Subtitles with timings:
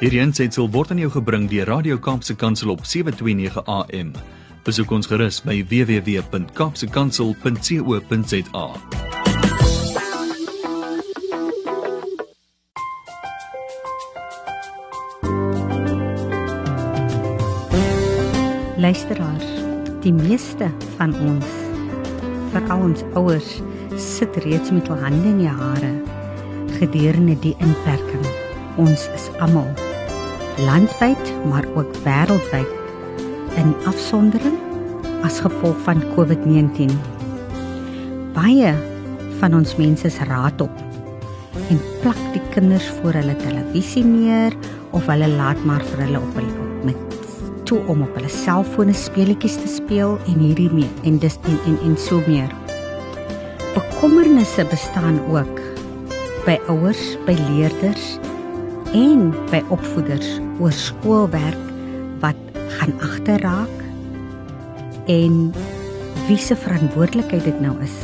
[0.00, 4.16] Hierdie aanseit word aan jou gebring deur Radio Kaapse Kansel op 7:29 AM.
[4.64, 8.66] Besoek ons gerus by www.kapsekansel.co.za.
[18.80, 19.48] Luisteraars,
[20.00, 21.44] die meeste van ons,
[22.56, 23.60] veral ons ouers,
[24.00, 25.92] sit reeds met hul hande in die hare
[26.80, 28.24] gedurende die inperking.
[28.80, 29.68] Ons is almal
[30.64, 32.68] landwyd, maar ook wêreldwyd
[33.56, 34.58] in afsondering
[35.22, 36.92] as gevolg van COVID-19.
[38.34, 38.74] Baie
[39.40, 40.82] van ons mense is raad op
[41.70, 44.54] en plak die kinders voor hulle televisie neer
[44.96, 47.18] of hulle laat maar vir hulle op hulle met
[47.68, 51.78] toe om op hulle selfone speletjies te speel en hierdie mee en dis en en,
[51.86, 52.50] en so meer.
[53.74, 55.60] Bekommernisse bestaan ook
[56.46, 58.16] by ouers, by leerders
[58.96, 61.66] en by opvoeders oor skoolwerk
[62.20, 62.36] wat
[62.76, 63.76] gaan agterraak
[65.08, 65.52] en
[66.28, 67.96] wie se verantwoordelikheid dit nou is.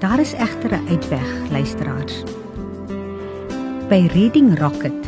[0.00, 2.24] Daar is egter 'n uitweg, luisteraars.
[3.88, 5.00] By Reading Rocket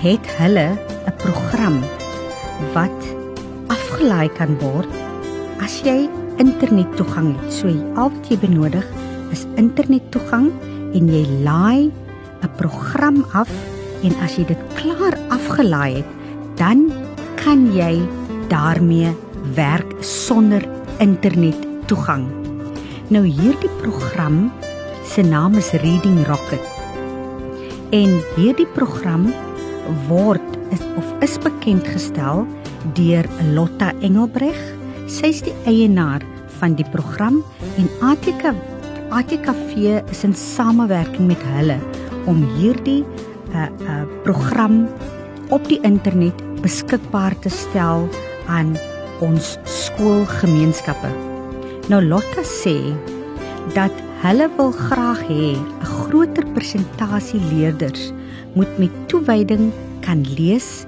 [0.00, 0.68] het hulle
[1.06, 1.80] 'n program
[2.72, 3.00] wat
[3.66, 4.88] afgelaai kan word
[5.60, 7.52] as jy internet toegang het.
[7.52, 8.86] So al wat jy benodig
[9.30, 10.52] is internet toegang
[10.94, 11.90] en jy laai
[12.42, 13.50] 'n program af
[14.06, 16.10] en as jy dit klaar afgelaai het,
[16.60, 16.88] dan
[17.40, 18.00] kan jy
[18.50, 19.12] daarmee
[19.56, 20.64] werk sonder
[21.00, 21.56] internet
[21.90, 22.26] toegang.
[23.10, 24.48] Nou hierdie program
[25.06, 26.64] se naam is Reading Rocket.
[27.90, 29.30] En hierdie program
[30.06, 32.44] word is, of is bekend gestel
[32.94, 34.58] deur Lotta Engelbreg.
[35.10, 36.22] Sy is die eienaar
[36.60, 37.40] van die program
[37.80, 38.52] en ATK
[39.10, 41.80] ATKV is in samewerking met hulle
[42.30, 43.02] om hierdie
[43.52, 44.88] 'n uh, 'n uh, program
[45.48, 48.08] op die internet beskikbaar te stel
[48.46, 48.76] aan
[49.20, 51.10] ons skoolgemeenskappe.
[51.88, 52.94] Nou Lotta sê
[53.74, 58.12] dat hulle wil graag hê 'n groter persentasie leerders
[58.54, 60.86] moet met toewyding kan lees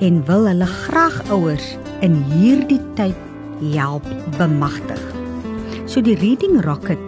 [0.00, 3.16] en wil hulle graag ouers in hierdie tyd
[3.72, 4.06] help
[4.38, 5.00] bemagtig.
[5.86, 6.98] So die Reading Rocket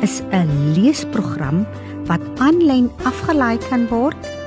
[0.00, 1.66] is 'n leesprogram
[2.06, 4.37] wat aanlyn afgelaai kan word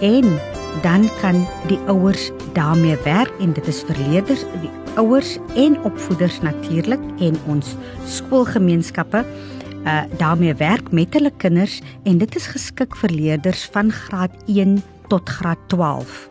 [0.00, 0.38] en
[0.82, 6.40] dan kan die ouers daarmee werk en dit is vir leerders die ouers en opvoeders
[6.44, 7.74] natuurlik en ons
[8.04, 9.24] skoolgemeenskappe
[9.86, 14.82] uh daarmee werk met hulle kinders en dit is geskik vir leerders van graad 1
[15.08, 16.28] tot graad 12.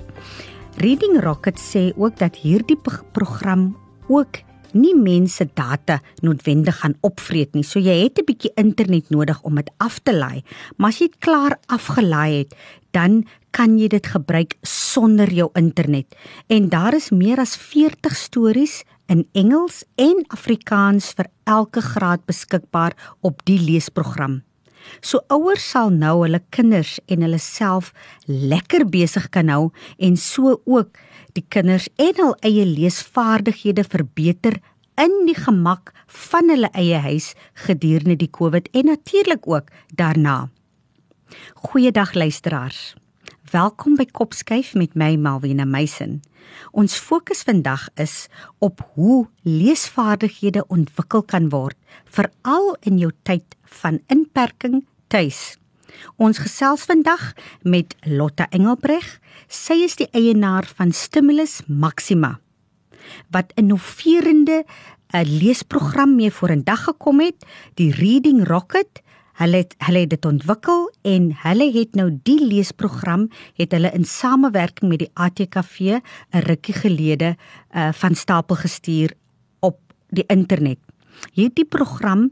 [0.84, 2.78] Reading Rocket sê ook dat hierdie
[3.16, 3.78] program
[4.08, 4.44] ook
[4.76, 7.64] nie mense data noodwendig gaan opvreet nie.
[7.64, 10.44] So jy het 'n bietjie internet nodig om dit af te laai.
[10.78, 12.56] Maar as jy dit klaar afgelaai het,
[12.92, 16.12] dan kan jy dit gebruik sonder jou internet.
[16.52, 22.96] En daar is meer as 40 stories in Engels en Afrikaans vir elke graad beskikbaar
[23.22, 24.42] op die leesprogram.
[25.02, 27.92] So ouers sal nou hulle kinders en hulle self
[28.28, 31.00] lekker besig kan hou en so ook
[31.38, 34.60] die kinders en hul eie leesvaardighede verbeter
[35.02, 35.92] in die gemak
[36.30, 37.34] van hulle eie huis
[37.66, 40.38] gedurende die COVID en natuurlik ook daarna.
[41.66, 42.94] Goeiedag luisteraars.
[43.52, 46.16] Welkom by Kopskyf met my Malwena Meisen.
[46.74, 48.26] Ons fokus vandag is
[48.58, 51.78] op hoe leesvaardighede ontwikkel kan word
[52.10, 53.54] veral in jou tyd
[53.84, 54.82] van inperking
[55.14, 55.60] tuis.
[56.18, 59.20] Ons gesels vandag met Lotta Engelbreg.
[59.46, 62.40] Sy is die eienaar van Stimulus Maxima
[63.30, 64.66] wat 'n innoverende
[65.14, 69.06] eh, leesprogram mee vorendag gekom het, die Reading Rocket.
[69.36, 73.28] Hulle het hulle het dit ontwikkel en hulle het nou die leesprogram
[73.60, 79.14] het hulle in samewerking met die ATKV 'n rukkie gelede uh, van stapel gestuur
[79.60, 79.80] op
[80.10, 80.80] die internet.
[81.34, 82.32] Hierdie program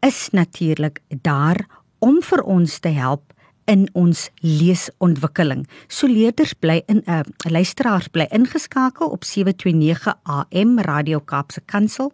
[0.00, 1.66] is natuurlik daar
[1.98, 3.32] om vir ons te help
[3.66, 5.66] in ons leesontwikkeling.
[5.88, 7.20] So leerders bly in 'n uh,
[7.50, 12.12] luisteraars bly ingeskakel op 729 AM Radio Kaapse Kansel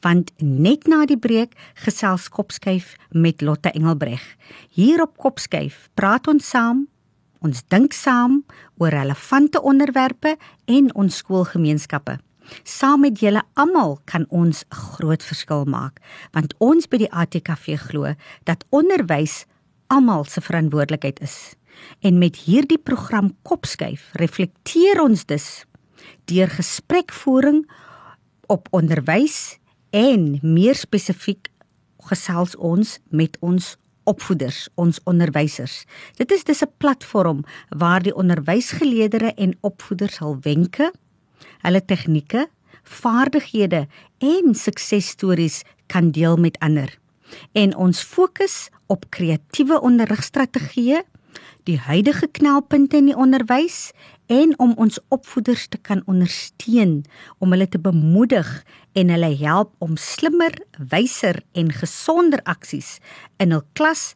[0.00, 4.36] want net na die breek gesels Kopskyf met Lotte Engelbreg.
[4.70, 6.86] Hier op Kopskyf praat ons saam
[7.42, 8.44] Ons dink saam
[8.78, 10.36] oor relevante onderwerpe
[10.70, 12.20] en ons skoolgemeenskappe.
[12.62, 15.98] Saam met julle almal kan ons groot verskil maak,
[16.36, 18.14] want ons by die ATKV glo
[18.46, 19.42] dat onderwys
[19.92, 21.54] almal se verantwoordelikheid is.
[22.00, 25.64] En met hierdie program Kopskuif reflekteer ons dus
[26.30, 27.64] deur gesprekvoering
[28.52, 29.58] op onderwys
[29.90, 31.50] en meer spesifiek
[32.08, 33.76] gesels ons met ons
[34.08, 35.84] opvoeders, ons onderwysers.
[36.18, 40.92] Dit is dis 'n platform waar die onderwysgeleerders en opvoeders hul wenke,
[41.62, 42.48] hulle tegnieke,
[42.82, 43.86] vaardighede
[44.18, 47.01] en suksesstories kan deel met ander.
[47.52, 51.02] En ons fokus op kreatiewe onderrigstrategieë,
[51.64, 53.92] die huidige knelpunte in die onderwys
[54.32, 57.02] en om ons opvoeders te kan ondersteun
[57.38, 58.48] om hulle te bemoedig
[58.98, 62.96] en hulle help om slimmer, wyser en gesonder aksies
[63.42, 64.12] in hul klas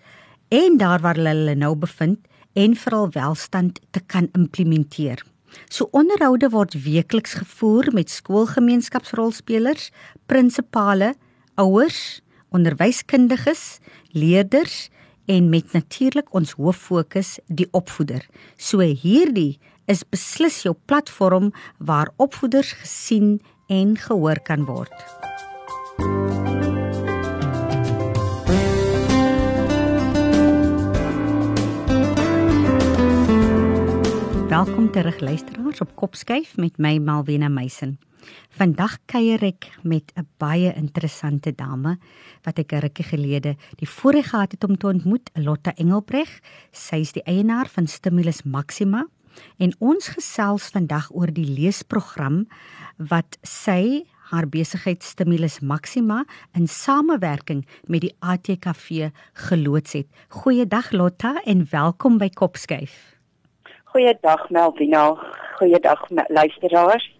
[0.54, 2.20] en daar waar hulle hulle nou bevind
[2.56, 5.22] en vir hul welstand te kan implementeer.
[5.70, 9.90] So onderhoude word weekliks gevoer met skoolgemeenskapsrolspelers,
[10.28, 11.14] prinsipale,
[11.56, 12.20] ouers,
[12.56, 13.78] onderwyskundiges,
[14.16, 14.88] leerders
[15.26, 18.24] en met natuurlik ons hoof fokus die opvoeder.
[18.56, 19.58] So hierdie
[19.90, 23.38] is beslis jou platform waar opvoeders gesien
[23.68, 24.94] en gehoor kan word.
[34.46, 37.98] Welkom terug luisteraars op Kopskyf met my Malwena Meisen.
[38.56, 41.98] Vandag kuier ek met 'n baie interessante dame
[42.44, 46.40] wat ek 'n rukkie gelede die voorreg gehad het om te ontmoet, Lotta Engelbreg.
[46.72, 49.06] Sy is die eienaar van Stimulus Maxima
[49.58, 52.46] en ons gesels vandag oor die leesprogram
[52.96, 56.24] wat sy haar besigheid Stimulus Maxima
[56.54, 60.06] in samewerking met die ATKV geloods het.
[60.28, 63.16] Goeiedag Lotta en welkom by Kopskyf.
[63.84, 65.14] Goeiedag Melvina.
[65.58, 67.15] Goeiedag luisteraars.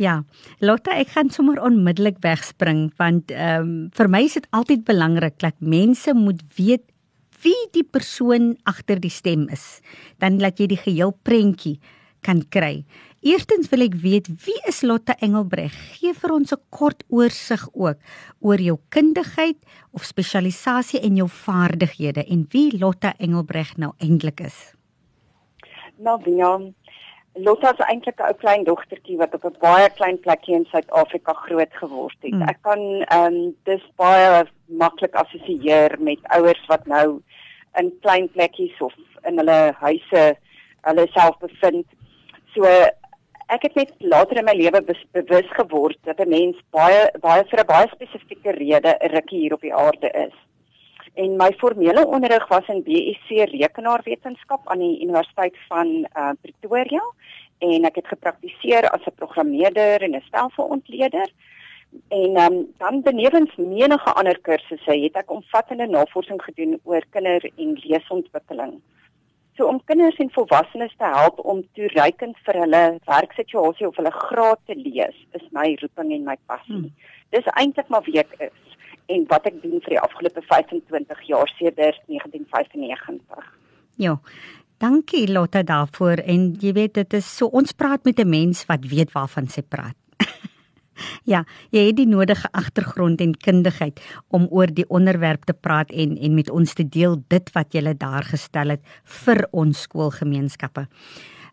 [0.00, 0.22] Ja,
[0.60, 5.36] Lotta, ek gaan sommer onmiddellik wegspring want ehm um, vir my is dit altyd belangrik
[5.38, 6.86] dat mense moet weet
[7.42, 9.82] wie die persoon agter die stem is,
[10.22, 11.80] dan laat jy die geheel prentjie
[12.22, 12.84] kan kry.
[13.22, 15.74] Eerstens wil ek weet wie is Lotte Engelbreg?
[15.98, 17.98] Gee vir ons 'n kort oorsig ook
[18.40, 19.58] oor jou kundigheid
[19.92, 24.74] of spesialisasie en jou vaardighede en wie Lotte Engelbreg nou eintlik is.
[25.98, 26.74] Nou, Wian,
[27.34, 31.32] Lotte is eintlik 'n ou klein dogtertjie wat op 'n baie klein plekkie in Suid-Afrika
[31.32, 32.32] groot geword het.
[32.32, 32.42] Mm.
[32.48, 37.22] Ek kan ehm um, dis baie maklik assosieer met ouers wat nou
[37.80, 38.94] in klein plekkies of
[39.24, 40.36] in hulle huise
[40.82, 41.86] hulle self bevind.
[42.54, 42.64] So
[43.48, 44.80] ek het net later in my lewe
[45.12, 49.54] bewus geword dat 'n mens baie baie vir 'n baie spesifieke rede 'n rukkie hier
[49.54, 50.36] op die aarde is.
[51.14, 57.02] En my formele onderrig was in BSc rekenaarwetenskap aan die Universiteit van uh, Pretoria
[57.58, 61.28] en ek het gepraktiseer as 'n programmeerder en 'n stelselontleder.
[62.08, 67.76] En um, dan benewens menige ander kursusse het ek omvattende navorsing gedoen oor kinder- en
[67.84, 68.80] leesontwikkeling.
[69.56, 74.58] So om kinders en volwassenes te help om toereikend vir hulle werksituasie of hulle graad
[74.64, 76.74] te lees, is my roeping en my passie.
[76.74, 76.92] Hmm.
[77.28, 78.72] Dis eintlik maar wie ek is
[79.06, 83.58] en wat ek doen vir die afgelope 25 jaar sedert 1995.
[83.96, 84.18] Ja.
[84.82, 88.84] Dankie Lotta daarvoor en jy weet dit is so ons praat met 'n mens wat
[88.84, 89.96] weet waarvan sy praat.
[91.24, 96.18] Ja, jy het die nodige agtergrond en kundigheid om oor die onderwerp te praat en
[96.18, 100.86] en met ons te deel dit wat jy daar gestel het vir ons skoolgemeenskappe.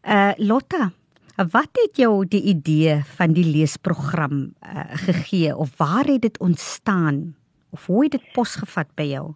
[0.04, 0.92] Uh Lotta,
[1.36, 7.36] wat het jou die idee van die leesprogram uh, gegee of waar het dit ontstaan
[7.72, 9.34] of hoe het dit posgevat by jou?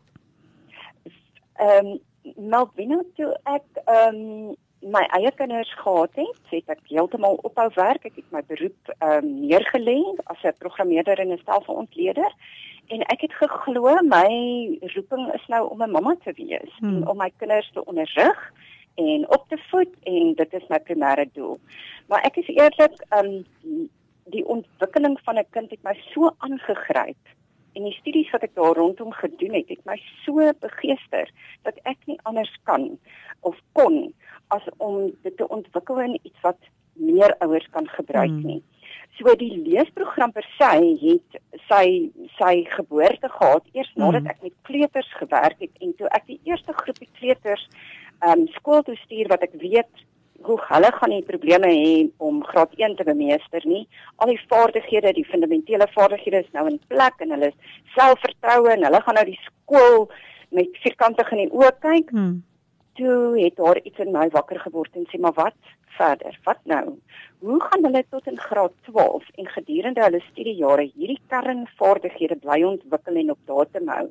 [1.53, 1.99] Ehm um,
[2.37, 8.05] Malvina toe ek ehm um, my eie kinders gehad het, het ek heeltemal ophou werk.
[8.05, 12.31] Ek het my beroep ehm um, neergelê as 'n programmeerder en 'n stelselontleder
[12.87, 14.29] en ek het geglo my
[14.95, 16.95] roeping is nou om 'n mamma te wees hmm.
[16.95, 18.53] en om my kinders te onderrig
[18.95, 21.57] en op te voed en dit is my primêre doel.
[22.07, 23.89] Maar ek is eerlik, ehm um,
[24.25, 27.23] die ontwikkeling van 'n kind het my so aangegryp
[27.73, 31.29] en die studies wat ek daar rondom gedoen het, het my so begeester
[31.67, 32.91] dat ek nie anders kan
[33.41, 34.13] of kon
[34.53, 36.59] as om dit te ontwikkel in iets wat
[36.93, 38.45] meer ouers kan gebruik hmm.
[38.45, 38.61] nie.
[39.17, 40.69] So die leesprogram per se
[41.01, 41.85] het sy
[42.37, 44.05] sy geboorte gehad eers hmm.
[44.05, 47.67] nadat ek met kleuters gewerk het en toe ek die eerste groepie kleuters
[48.23, 50.03] ehm um, skool toe stuur wat ek weet
[50.45, 53.83] hoe hulle gaan nie probleme hê om graad 1 te bemeester nie.
[54.21, 57.51] Al die vaardighede, die fundamentele vaardighede is nou in plek en hulle
[57.97, 60.09] selfvertroue en hulle gaan nou die skool
[60.53, 62.11] met vierkantig in die oë kyk.
[62.15, 62.41] Hmm
[62.93, 65.57] toe het daar iets in my wakker geword en sê maar wat
[65.97, 66.39] verder?
[66.43, 66.97] Wat nou?
[67.39, 73.19] Hoe gaan hulle tot in graad 12 en gedurende hulle studiejare hierdie kernvaardighede bly ontwikkel
[73.21, 74.07] en op datum hou?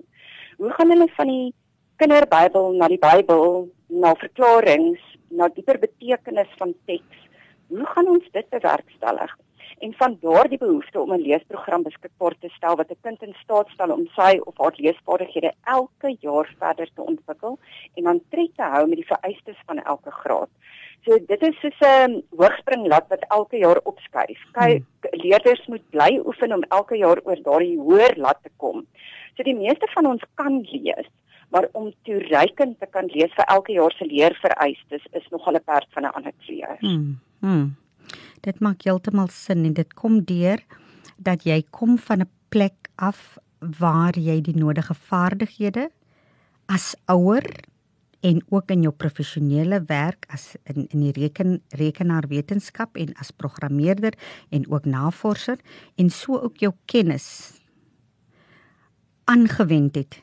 [0.59, 1.55] Hoe gaan hulle van die
[2.03, 4.99] kinderbybel na die Bybel, na verklaringe,
[5.31, 7.29] na dieper betekenis van teks?
[7.73, 9.37] Hoe gaan ons dit bewerkstellig?
[9.85, 13.69] en van daardie behoefte om 'n leesprogram beskikbaar te stel wat 'n kind in staat
[13.69, 17.59] stel om sy of haar leesvaardighede elke jaar verder te ontwikkel
[17.95, 20.51] en aan tred te hou met die vereistes van elke graad.
[21.05, 24.41] So dit is soos 'n hoogspringlat wat elke jaar opskuif.
[24.53, 25.21] Kyk, hmm.
[25.23, 28.87] leerders moet bly oefen om elke jaar oor daardie hoër lat te kom.
[29.37, 31.09] So die meeste van ons kan lees,
[31.53, 35.89] maar om toereikend te kan lees vir elke jaar se leervereistes is nogal 'n perd
[35.95, 36.77] van 'n ander kleur.
[36.81, 37.19] Hmm.
[37.41, 37.77] Hmm.
[38.41, 40.59] Dit maak heeltemal sin en dit kom deur
[41.17, 43.39] dat jy kom van 'n plek af
[43.79, 45.91] waar jy die nodige vaardighede
[46.67, 47.45] as ouer
[48.21, 54.13] en ook in jou professionele werk as in in die reken rekenaarwetenskap en as programmeerder
[54.51, 55.59] en ook navorser
[55.95, 57.59] en so ook jou kennis
[59.25, 60.23] aangewend het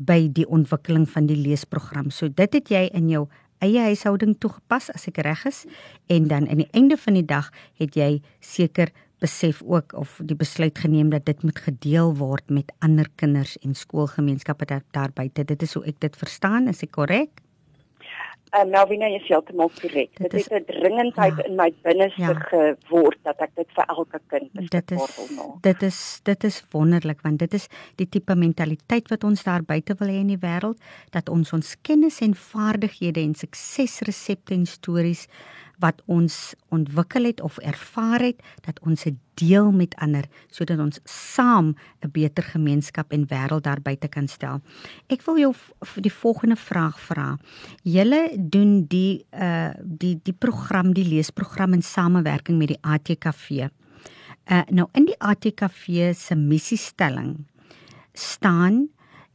[0.00, 2.10] by die ontwikkeling van die leesprogram.
[2.10, 3.26] So dit het jy in jou
[3.60, 5.66] eie huishouding toegepas as ek reg is
[6.08, 10.36] en dan aan die einde van die dag het jy seker besef ook of die
[10.36, 15.44] besluit geneem dat dit moet gedeel word met ander kinders en skoolgemeenskappe daar, daar buite.
[15.44, 17.44] Dit is hoe ek dit verstaan, is ek korrek?
[18.50, 20.10] Uh, Melvina is heeltemal korrek.
[20.18, 22.34] Dit is 'n dringendheid ja, in my binneste ja.
[22.34, 25.62] geword dat ek dit vir elke kind beskikbaar wil maak.
[25.62, 29.94] Dit is dit is wonderlik want dit is die tipe mentaliteit wat ons daar buite
[29.98, 35.28] wil hê in die wêreld dat ons ons kennis en vaardighede en suksesresepte en stories
[35.80, 41.00] wat ons ontwikkel het of ervaar het dat ons dit deel met ander sodat ons
[41.04, 44.60] saam 'n beter gemeenskap en wêreld daar buite kan stel.
[45.08, 45.54] Ek wil jou
[46.00, 47.38] die volgende vraag vra.
[47.82, 53.50] Julle doen die uh die die program, die leesprogram in samewerking met die ATKV.
[53.50, 53.68] Uh
[54.44, 57.46] eh, nou in die ATKV se missiestelling
[58.12, 58.88] staan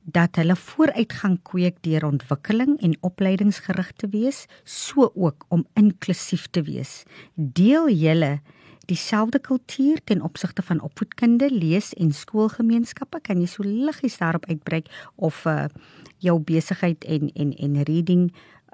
[0.05, 6.61] dat hulle vooruitgang kweek deur ontwikkeling en opleidingsgerig te wees, so ook om inklusief te
[6.61, 7.03] wees.
[7.33, 8.39] Deel julle
[8.85, 13.21] dieselfde kultuur ten opsigte van opvoedkunde, lees en skoolgemeenskappe?
[13.25, 14.83] Kan jy so liggies daarop uitbrei
[15.15, 15.65] of uh
[16.23, 18.29] jou besigheid en en en reading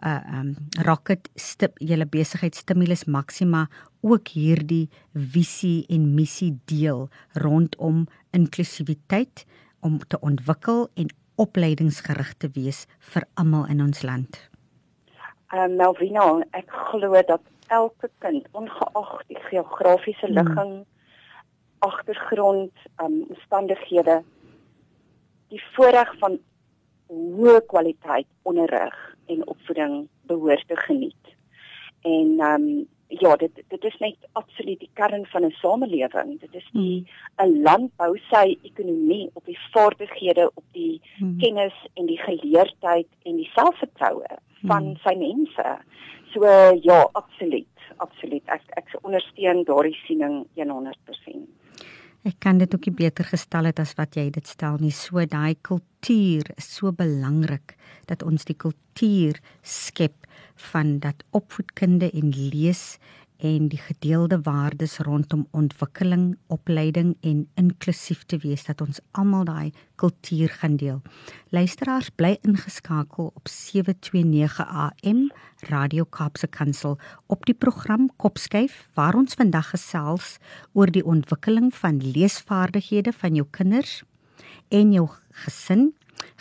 [0.06, 3.68] uh um rocket stip julle besigheid stimulus maxima
[4.02, 9.46] ook hierdie visie en missie deel rondom inklusiwiteit
[9.82, 14.40] om te ontwikkel en opleidingsgerig te wees vir almal in ons land?
[15.52, 20.38] Ehm um, Melvina, ek glo dat elke kind ongeag die geografiese hmm.
[20.38, 20.88] ligging, hmm.
[21.80, 24.22] agtergrond, ehm um, omstandighede
[25.52, 26.40] die voorreg van
[27.12, 28.96] hoë kwaliteit onderrig
[29.28, 31.36] en opvoeding behoort te geniet.
[32.08, 32.88] En ehm um,
[33.20, 36.40] ja, dit dit is net absoluut die kern van 'n samelewing.
[36.40, 37.06] Dit is die.
[37.38, 41.38] 'n land bou sy ekonomie op die vaardighede, op die hmm.
[41.38, 44.98] kennis en die geleerdheid en die selfvertroue van hmm.
[45.04, 45.78] sy mense.
[46.34, 46.46] So
[46.82, 48.44] ja, absoluut, absoluut.
[48.46, 51.50] Ek ek ondersteun daardie siening 100%.
[52.22, 54.94] Ek kan dit ook nie beter gestel het as wat jy dit stel nie.
[54.94, 57.76] So daai kultuur is so belangrik
[58.06, 60.21] dat ons die kultuur skep
[60.56, 62.98] van dat opvoedkunde en lees
[63.42, 69.72] en die gedeelde waardes rondom ontwikkeling, opleiding en inklusief te wees dat ons almal daai
[69.96, 71.02] kultuur gaan deel.
[71.50, 75.32] Luisteraars bly ingeskakel op 729 AM
[75.70, 80.38] Radio Kaapse Kansel op die program Kopskyf waar ons vandag gesels
[80.74, 84.04] oor die ontwikkeling van leesvaardighede van jou kinders
[84.70, 85.10] en jou
[85.46, 85.90] gesin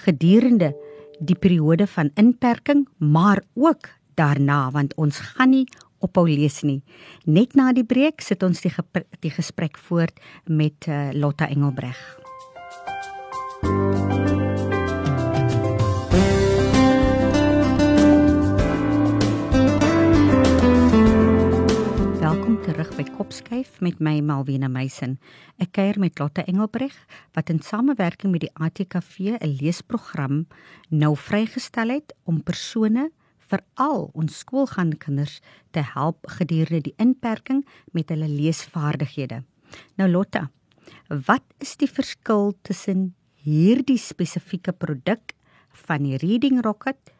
[0.05, 0.75] gedurende
[1.21, 5.67] die periode van inperking, maar ook daarna want ons gaan nie
[6.01, 6.81] ophou lees nie.
[7.25, 8.73] Net na die breek sit ons die
[9.21, 12.01] die gesprek voort met uh, Lotta Engelbreg.
[13.61, 14.10] Welkom
[22.81, 25.19] terug by Kopskyf met my Malwena Meisen.
[25.61, 26.95] Ek kuier met Lotta Engelbreg
[27.37, 30.47] wat in samewerking met die ATKV 'n leesprogram
[30.89, 35.41] nou vrygestel het om persone veral ons skoolgaande kinders
[35.73, 39.45] te help gedurende die inperking met hulle leesvaardighede.
[39.99, 40.51] Nou Lotta,
[41.09, 45.35] wat is die verskil tussen hierdie spesifieke produk
[45.69, 47.13] van die Reading Rocket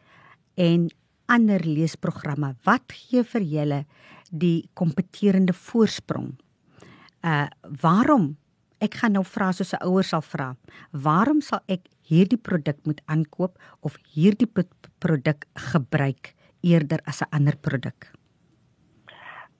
[0.55, 0.89] en
[1.27, 2.55] ander leesprogramme?
[2.63, 3.85] Wat gee vir julle
[4.31, 6.33] die kompeterende voorsprong?
[7.21, 7.47] Uh
[7.81, 8.35] waarom
[8.81, 10.55] ek gaan nou vra soos 'n ouer sal vra.
[10.91, 14.49] Waarom sal ek hierdie produk moet aankoop of hierdie
[14.99, 16.33] produk gebruik
[16.63, 18.11] eerder as 'n ander produk?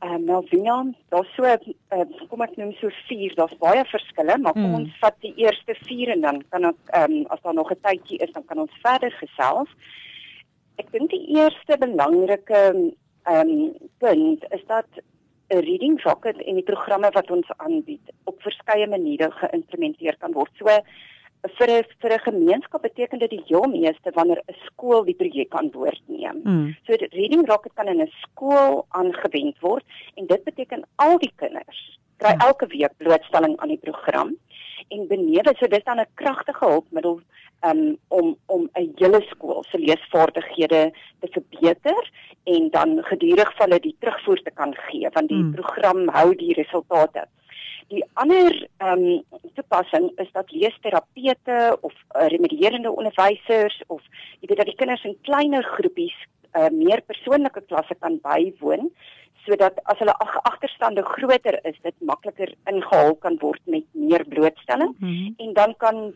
[0.01, 4.37] Ehm uh, nou Vian, daar's so uh, kom ek noem so vier, daar's baie verskille,
[4.37, 4.79] maar kom mm.
[4.79, 7.81] ons vat die eerste vier en dan kan ek ehm um, as daar nog 'n
[7.85, 9.69] tydjie is, dan kan ons verder gesels.
[10.81, 12.89] Ek dink die eerste belangrike ehm
[13.29, 14.87] um, punt is dat
[15.49, 20.51] 'n reading rocket en die programme wat ons aanbied op verskeie maniere geïmplementeer kan word.
[20.57, 20.65] So
[21.57, 25.53] vir 'n vir 'n gemeenskap beteken dit die heel meeste wanneer 'n skool die projek
[25.53, 26.41] aan boord neem.
[26.43, 26.75] Mm.
[26.85, 29.83] So reading rocket kan in 'n skool aangewend word
[30.15, 32.39] en dit beteken al die kinders kry mm.
[32.39, 34.37] elke week blootstelling aan die program
[34.87, 37.21] en benewens so dis dan 'n kragtige hulpmiddel
[37.65, 42.11] um, om om 'n hele skool se leesvaardighede te verbeter
[42.43, 45.53] en dan gedurig vir hulle die terugvoer te kan gee want die mm.
[45.53, 47.27] program hou die resultate.
[47.87, 49.23] Die ander ehm um,
[49.53, 54.01] toepassing is dat leesterapeute of uh, remedierende onderwysers of
[54.39, 56.15] jy weet dat die kinders in kleiner groepies
[56.55, 58.91] uh, meer persoonlike klasse kan bywoon
[59.45, 65.07] sodat as hulle agterstande groter is, dit makliker ingehaal kan word met meer blootstelling mm
[65.07, 65.33] -hmm.
[65.37, 66.13] en dan kan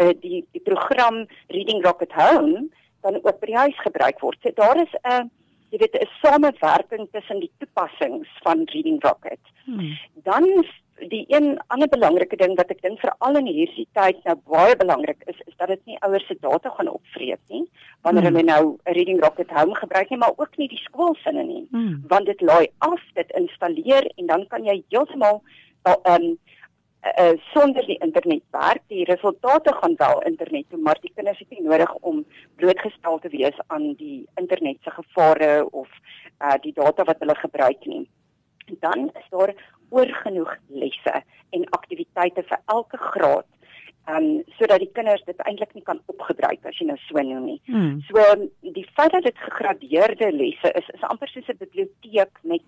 [0.00, 2.68] uh, die die program Reading Rocket Home
[3.00, 4.38] dan ook by die huis gebruik word.
[4.42, 5.24] So daar is 'n uh,
[5.70, 9.40] jy weet 'n samewerking tussen die toepassings van Reading Rocket.
[9.64, 9.98] Hmm.
[10.14, 10.44] Dan
[10.98, 15.22] die een ander belangrike ding wat ek dink veral in hierdie tyd nou baie belangrik
[15.26, 17.64] is is dat dit nie ouers se data gaan opvreet nie
[18.06, 18.36] wanneer hmm.
[18.36, 22.04] hulle nou 'n Reading Rocket Home gebruik nie maar ook nie die skoolsinne nie hmm.
[22.08, 25.42] want dit laai af dit installeer en dan kan jy heeltemal
[25.82, 26.38] ehm um,
[27.04, 31.50] uh, sonder die internet werk die resultate gaan wel internet toe maar die kinders het
[31.50, 32.24] nie nodig om
[32.56, 35.88] blootgestel te wees aan die internet se gevare of
[36.40, 38.08] uh, die data wat hulle gebruik nie
[38.80, 39.54] dan is daar
[39.94, 41.20] oor genoeg lesse
[41.56, 43.48] en aktiwiteite vir elke graad
[44.14, 44.26] um
[44.58, 47.60] sodat die kinders dit eintlik nie kan opgebruik as jy nou so noem nie.
[47.70, 48.02] Hmm.
[48.08, 48.24] So
[48.76, 52.64] die feit dat dit gegradeerde lesse is is amper soos 'n biblioteek met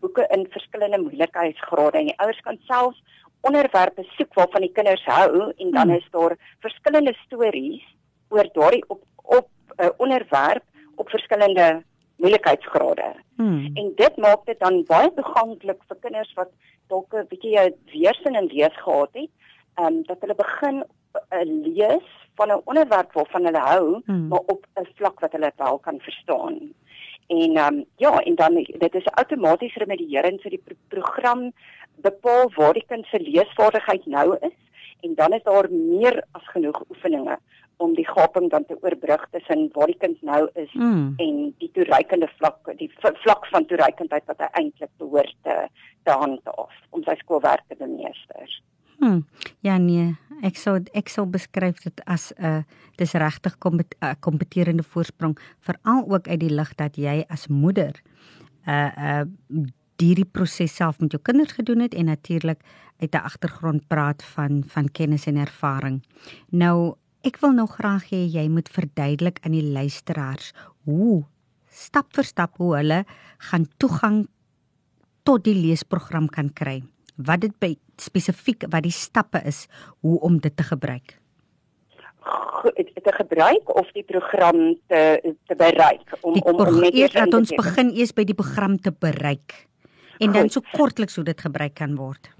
[0.00, 2.94] boeke in verskillende moeilikheidsgrade en die ouers kan self
[3.40, 5.98] onderwerpe soek waarvan die kinders hou en dan hmm.
[5.98, 7.84] is daar verskillende stories
[8.28, 10.64] oor daardie op op 'n uh, onderwerp
[10.96, 11.82] op verskillende
[12.16, 13.14] moeilikheidsgrade.
[13.36, 13.70] Hmm.
[13.74, 16.50] En dit maak dit dan baie toeganklik vir kinders wat
[16.88, 19.30] dalk 'n bietjie 'n weerstand in lees gehad het,
[19.74, 20.84] ehm um, dat hulle begin
[21.32, 21.44] uh,
[21.76, 24.28] lees van 'n onderwerp waarvan hulle hou, hmm.
[24.28, 26.74] maar op 'n vlak wat hulle wel kan verstaan.
[27.26, 31.52] En ehm um, ja, en dan dit is outomaties remedierend vir die pro program
[31.96, 34.56] bepaal waar die kind se leesvaardigheid nou is
[35.00, 37.38] en dan is daar meer as genoeg oefeninge
[37.76, 41.14] om die gaping dan te oorbrug tussen waar die kind nou is mm.
[41.16, 45.56] en die toereikende vlak die vlak van toereikendheid wat hy eintlik behoort te
[46.06, 48.60] te handhaaf om sy skoolwerk te bemeester.
[48.98, 49.24] Hmm.
[49.66, 50.14] Ja nee,
[50.46, 52.62] ek sou ek sou beskryf dit as 'n uh,
[52.96, 57.48] dis regtig kom 'n uh, kompeterende voorsprong veral ook uit die lig dat jy as
[57.48, 57.92] moeder
[58.66, 59.24] 'n uh, uh,
[59.98, 62.60] hierdie proses self met jou kinders gedoen het en natuurlik
[63.00, 66.02] uit 'n agtergrond praat van van kennis en ervaring.
[66.50, 66.94] Nou
[67.26, 70.52] Ek wil nou graag hê jy moet verduidelik aan die luisteraars
[70.86, 71.24] hoe
[71.66, 73.00] stap vir stap hoe hulle
[73.50, 74.20] gaan toegang
[75.26, 76.84] tot die leesprogram kan kry.
[77.18, 79.64] Wat dit by spesifiek wat die stappe is
[80.06, 81.16] hoe om dit te gebruik.
[83.06, 87.34] te gebruik of die program te te bereik om die om om net eers dat
[87.34, 89.54] ons begin eers by die program te bereik
[90.18, 90.34] en Goed.
[90.34, 92.30] dan so kortliks hoe dit gebruik kan word.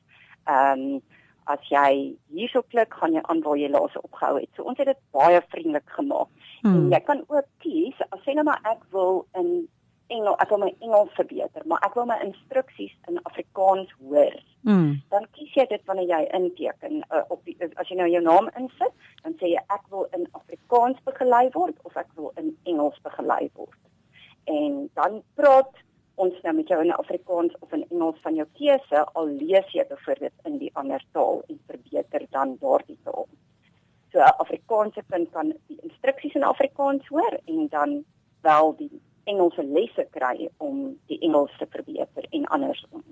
[0.49, 1.01] Ehm um,
[1.49, 4.49] as jy hierso klik, gaan jy aan waar jy laas opgehou het.
[4.55, 6.29] So ons het dit baie vriendelik gemaak.
[6.61, 6.75] Hmm.
[6.75, 9.49] En jy kan ook kies, as jy nou maar ek wil in
[10.11, 14.35] Engels, ek wil my Engels verbeter, maar ek wil my instruksies in Afrikaans hoor.
[14.67, 14.99] Mm.
[15.13, 18.49] Dan kies jy dit wanneer jy inteken uh, op die as jy nou jou naam
[18.59, 22.99] insit, dan sê jy ek wil in Afrikaans begelei word of ek wil in Engels
[23.05, 23.79] begelei word.
[24.51, 25.83] En dan praat
[26.21, 29.85] ons nou met jou in Afrikaans of in Engels van jou keuse, al lees jy
[29.89, 33.29] byvoorbeeld in die ander taal en verbeter dan daardie taal.
[34.11, 38.03] So 'n Afrikaanse kind kan die instruksies in Afrikaans hoor en dan
[38.41, 43.03] wel die Engelse lesse kry om die Engels te verbeter en andersom.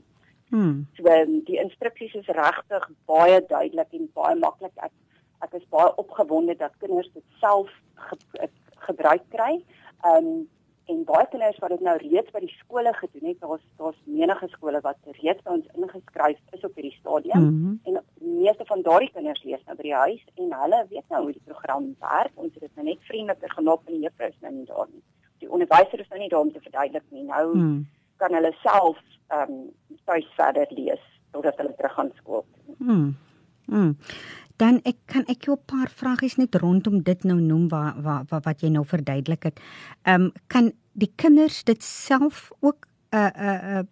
[0.49, 0.87] Hmm.
[0.97, 4.73] So um, die instruksies is regtig baie duidelik en baie maklik.
[4.81, 4.93] Ek
[5.45, 7.69] ek is baie opgewonde dat kinders dit self
[8.09, 8.49] ge,
[8.87, 9.59] gebruik kry.
[10.07, 10.47] Um
[10.89, 14.47] en baie kinders wat dit nou reeds by die skole gedoen het, daar's daar's menige
[14.55, 17.75] skole wat reeds by ons ingeskryf is op hierdie stadium Mm -hmm.
[17.83, 21.21] en die meeste van daardie kinders lees nou by die huis en hulle weet nou
[21.23, 22.33] hoe die program werk.
[22.35, 25.03] Ons het dit nou net vriendeliker gemaak en die juffrou is nou nie daar nie
[25.39, 27.23] die onderwyser is nou nie daar om te verduidelik nie.
[27.23, 27.87] Nou Hmm.
[28.17, 28.97] kan hulle self
[29.29, 29.69] ehm um,
[30.05, 32.45] tuis verder lees totdat hulle terug gaan skool.
[32.77, 33.15] Hmm.
[33.65, 33.97] Hmm.
[34.57, 38.29] Dan ek kan ek jou 'n paar vragies net rondom dit nou noem wat wat
[38.29, 39.59] wat, wat jy nou verduidelik het.
[40.03, 43.83] Ehm um, kan die kinders dit self ook 'n uh, 'n uh, uh,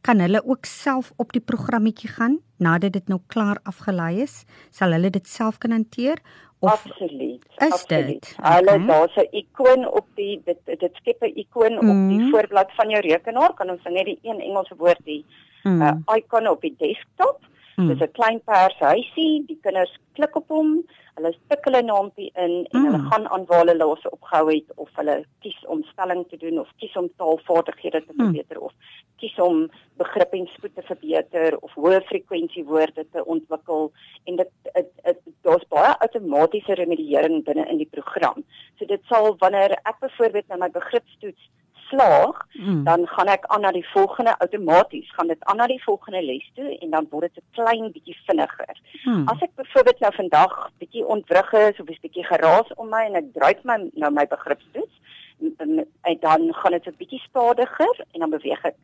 [0.00, 4.44] kan hulle ook self op die programmetjie gaan nadat dit nou klaar afgelei is?
[4.70, 6.18] Sal hulle dit self kan hanteer
[6.60, 7.42] of absoluut.
[7.58, 8.06] Is absoluut.
[8.06, 8.36] dit?
[8.42, 8.86] Hulle Okay.
[8.86, 12.30] daar's 'n ikoon op die dit dit skep 'n ikoon op die Mhm.
[12.30, 13.54] voorblad van jou rekenaar.
[13.54, 15.24] Kan ons net die een Engelse woord die
[15.62, 15.82] Hmm.
[15.82, 17.40] uh, icon op die desktop.
[17.78, 17.88] Hmm.
[17.94, 19.44] Dis 'n klein pers huisie.
[19.46, 20.82] Die kinders klik op hom.
[21.14, 23.10] Hulle tik hulle naampie in en hulle Mm.
[23.10, 26.68] gaan aan waar hulle laas opgehou het of hulle kies om spelling te doen of
[26.78, 28.24] kies om taalvaardighede te Mm.
[28.24, 28.72] verbeter of
[29.18, 33.92] kies om begrip en spoed te verbeter of hoë frekwensie woorde te ontwikkel
[34.26, 38.44] en dit dit- dit- daar's baie outomatiese remediering binne in die program.
[38.78, 41.48] So dit sal wanneer ek byvoorbeeld na my begripstoets
[41.88, 42.84] slaag, Hmm.
[42.84, 46.50] dan gaan ek aan na die volgende outomaties, gaan dit aan na die volgende les
[46.54, 48.76] toe en dan word dit 'n klein bietjie vinniger.
[49.04, 49.28] Hmm.
[49.28, 53.14] As ek byvoorbeeld nou vandag bietjie ontwrig is of is bietjie geraas om my en
[53.14, 54.94] ek dryf my nou my begripstoets,
[55.40, 58.76] m- en dan gaan dit 'n bietjie stadiger en dan beweeg ek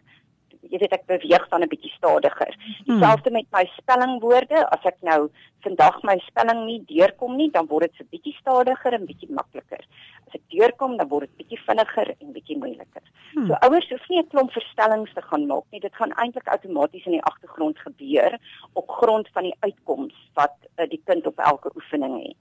[0.70, 2.53] jy weet ek beweeg dan 'n bietjie stadiger.
[2.87, 5.31] Dieselfde met my spellingwoorde, as ek nou
[5.62, 9.83] vandag my spelling nie deurkom nie, dan word dit so bietjie stadiger en bietjie makliker.
[10.27, 13.05] As ek deurkom, dan word dit bietjie vinniger en bietjie moeiliker.
[13.35, 13.46] Hmm.
[13.46, 15.81] So ouers hoef nie 'n klomp verstellings te gaan maak nie.
[15.81, 18.38] Dit gaan eintlik outomaties in die agtergrond gebeur
[18.72, 22.37] op grond van die uitkoms wat uh, die kind op elke oefening het.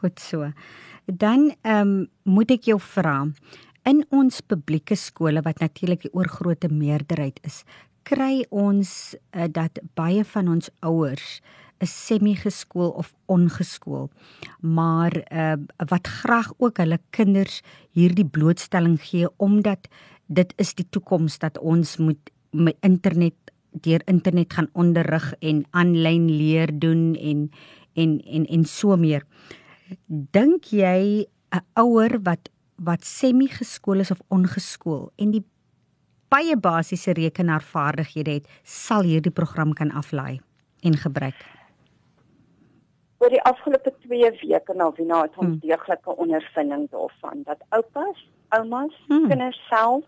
[0.00, 0.52] Goed so.
[1.06, 3.26] Dan ehm um, moet ek jou vra
[3.88, 7.62] in ons publieke skole wat natuurlik die oorgrootste meerderheid is,
[8.08, 11.40] kry ons uh, dat baie van ons ouers
[11.80, 14.10] is semi-geskool of ongeskool,
[14.60, 15.56] maar uh,
[15.88, 17.62] wat graag ook hulle kinders
[17.96, 19.88] hierdie blootstelling gee omdat
[20.28, 23.36] dit is die toekoms dat ons moet met internet
[23.70, 27.50] deur internet gaan onderrig en aanlyn leer doen en
[27.94, 29.24] en en en so meer.
[30.06, 32.50] Dink jy 'n ouer wat
[32.84, 35.44] wat semi-geskool is of ongeskool en die
[36.30, 40.40] baie basiese rekenaarvaardighede het, sal hierdie program kan aflaai
[40.86, 41.36] en gebruik?
[43.20, 45.58] Oor die afgelope 2 weke nou wie nou het ons Hmm.
[45.60, 49.28] deeglike ondervinding daarvan dat oupas, oumas, Hmm.
[49.28, 50.04] kinders self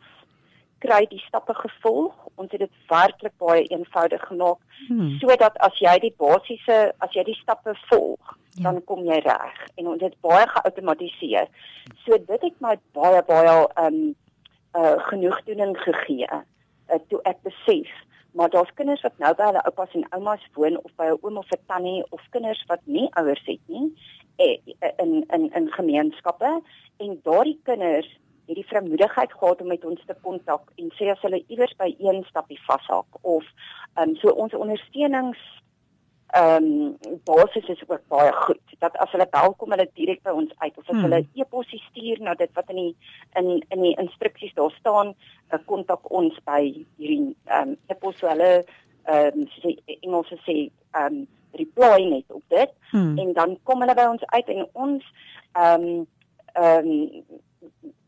[0.82, 2.14] kry die stappe gevolg.
[2.40, 5.18] Ons het dit werklik baie eenvoudig gemaak Hmm.
[5.20, 8.62] sodat as jy die basiese as jy die stappe volg, Ja.
[8.72, 11.46] dan kom jy reg en ons het baie geautomatiseer.
[12.04, 14.14] So dit het my baie baie um
[14.76, 17.88] uh genoegdoening gegee uh, toe ek besef
[18.34, 21.36] maar daar's kinders wat nou by hulle oupas en oumas woon of by 'n oom
[21.38, 23.92] of 'n tannie of kinders wat nie ouers het nie
[24.38, 24.58] eh,
[24.98, 26.62] in in in gemeenskappe
[26.98, 28.08] en daardie kinders
[28.46, 31.94] het die vrymoedigheid gehad om met ons te kontak en sê as hulle iewers by
[31.98, 33.44] een stappie vashak of
[33.94, 35.40] ehm um, so ons ondersteunings
[36.32, 38.60] ehm um, basis is ook baie goed.
[38.78, 41.02] Dat as hulle bel kom hulle direk by ons uit of as Hmm.
[41.02, 42.96] hulle e-posie stuur na dit wat in die
[43.40, 45.14] in in die instruksies daar staan,
[45.52, 46.62] uh, kontak ons by
[46.96, 48.64] hierdie ehm um, e-pos so hulle
[49.04, 50.56] ehm um, sê Engels sê
[50.92, 53.18] ehm um, reply net op dit Hmm.
[53.18, 55.12] en dan kom hulle by ons uit en ons
[55.52, 56.06] ehm um,
[56.54, 57.24] ehm um,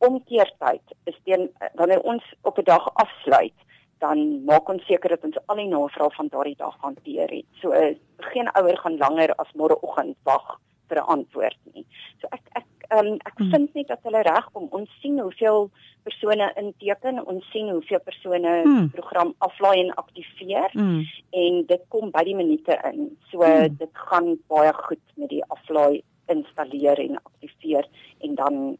[0.06, 3.58] omkeertyd is teen wanneer ons op 'n dag afsluit
[4.04, 7.48] dan maak ons seker dat ons al die navrae van daardie dag hanteer het.
[7.62, 7.94] So uh,
[8.32, 11.86] geen ouer gaan langer as môreoggend wag vir 'n antwoord nie.
[12.20, 13.50] So ek ek um, ek hmm.
[13.50, 14.68] vind net dat hulle regkom.
[14.70, 15.70] Ons sien hoeveel
[16.04, 18.90] persone inteken, ons sien hoeveel persone hmm.
[18.96, 21.04] program aflaai en aktiveer hmm.
[21.30, 23.16] en dit kom by die minute in.
[23.30, 23.76] So hmm.
[23.78, 27.88] dit gaan baie goed met die aflaai installeer en aktiveer
[28.24, 28.76] en dan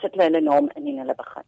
[0.00, 1.46] sit hulle naam in en hulle begin.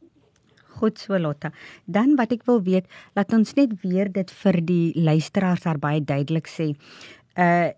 [0.75, 1.53] Goed so Lotta.
[1.87, 6.03] Dan wat ek wil weet, laat ons net weer dit vir die luisteraars daar baie
[6.03, 6.75] duidelik sê.
[7.39, 7.73] Uh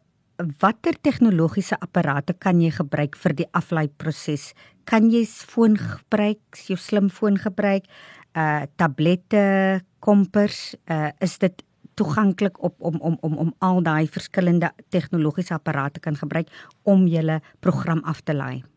[0.60, 4.50] watter tegnologiese apparate kan jy gebruik vir die aflaai proses?
[4.84, 7.88] Kan jy foon gebruik, jou slimfoon gebruik,
[8.36, 11.64] uh tablette, kompers, uh is dit
[11.96, 16.52] toeganklik op om om om om al daai verskillende tegnologiese apparate kan gebruik
[16.84, 18.75] om julle program af te laai?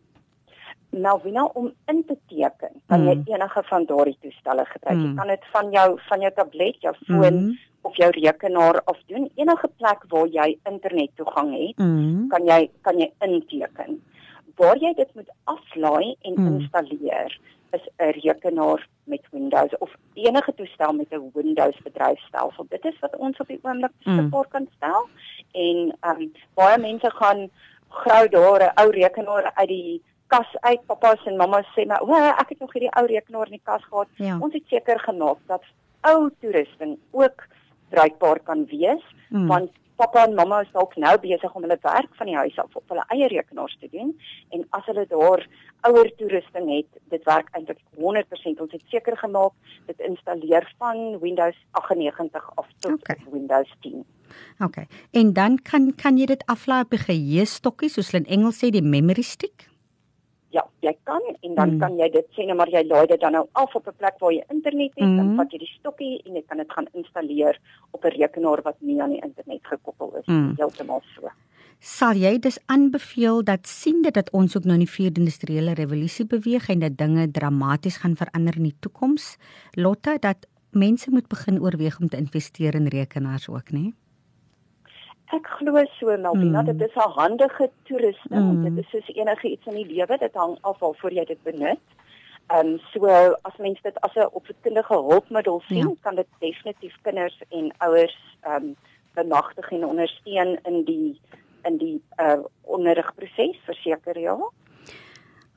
[0.89, 3.23] Melvina om in te teken, kan jy mm.
[3.27, 4.97] enige van daardie toestelle gebruik.
[4.97, 5.05] Mm.
[5.05, 8.97] Jy kan dit van jou van jou tablet, jou foon mm of jou rekenaar af
[9.07, 12.27] doen enige plek waar jy internet toegang het mm.
[12.33, 14.01] kan jy kan jy inteken
[14.59, 16.47] waar jy dit moet aflaai en mm.
[16.53, 17.39] installeer
[17.77, 23.15] is 'n rekenaar met Windows of enige toestel met 'n Windows bedryfstelsel dit is wat
[23.15, 24.03] ons op die oomblik mm.
[24.03, 24.51] beskikbaar mm.
[24.51, 25.09] kan stel
[25.51, 25.77] en
[26.09, 27.49] um, baie mense gaan
[27.89, 30.01] grou daar 'n ou rekenaar uit die
[30.33, 33.57] kas uit pappas en mammas sê maar o ek het nog hierdie ou rekenaar in
[33.57, 34.37] die kas gehad ja.
[34.37, 35.65] ons het seker gemaak dat
[36.11, 37.47] ou toerusting ook
[37.89, 39.47] bruikbaar kan wees mm.
[39.47, 42.77] want pappa en mamma is dalk nou besig om hulle werk van die huis af
[42.79, 44.13] op hulle eie rekenaars te doen
[44.55, 45.43] en as hulle daar
[45.89, 51.57] ouer toerusting het dit werk eintlik 100% ons het seker gemaak dit installeer van Windows
[51.81, 53.17] 98 af tot okay.
[53.31, 54.05] Windows 10
[54.67, 54.85] OK
[55.23, 58.63] en dan kan kan jy dit aflaai op 'n geheue stokkie soos hulle in Engels
[58.63, 59.68] sê die memory stick
[60.49, 61.79] ja, jy kan en dan mm.
[61.79, 64.17] kan jy dit sê nou maar jy laai dit dan nou af op 'n plek
[64.19, 65.17] waar jy internet het, mm.
[65.17, 67.59] dan vat jy die stokkie en jy kan dit gaan installeer
[67.91, 70.53] op 'n rekenaar wat nie aan die internet gekoppel is mm.
[70.57, 71.29] heeltemal so.
[71.79, 75.73] Sal jy dus aanbeveel dat sien dit dat ons ook nou in die vierde industriële
[75.73, 79.37] revolusie beweeg en dat dinge dramaties gaan verander in die toekoms?
[79.73, 83.79] Lotta dat mense moet begin oorweeg om te investeer in rekenaars ook, né?
[83.79, 83.93] Nee?
[85.29, 86.65] Ek glo so Melvina, mm.
[86.65, 88.47] dit is 'n handige toerusting.
[88.53, 88.63] Mm.
[88.63, 91.81] Dit is soos enige iets in die lewe, dit hang af waarvoor jy dit benut.
[92.49, 93.05] Ehm um, so
[93.41, 95.95] as mense dit as 'n opvoedkundige hulpmiddel sien, ja.
[96.01, 98.75] kan dit definitief kinders en ouers ehm um,
[99.13, 101.19] bemagtig en ondersteun in die
[101.63, 104.37] in die uh onderrigproses verseker ja.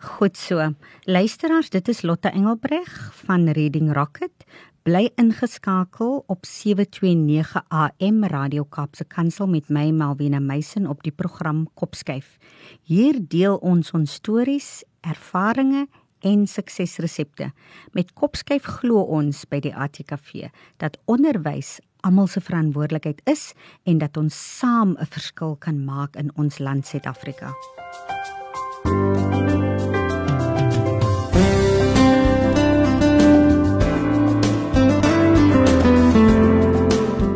[0.02, 0.72] Goed so.
[1.04, 4.44] Luisteraars, dit is Lotte Engelbreg van Reading Rocket
[4.82, 11.68] bly ingeskakel op 729 AM Radio Kaapse Kansel met my Malvina Meisen op die program
[11.74, 12.38] Kopskyf.
[12.82, 15.86] Hier deel ons ons stories, ervarings
[16.26, 17.52] en suksesresepte.
[17.94, 20.50] Met Kopskyf glo ons by die ATKV
[20.82, 23.52] dat onderwys almal se verantwoordelikheid is
[23.86, 27.54] en dat ons saam 'n verskil kan maak in ons land Suid-Afrika.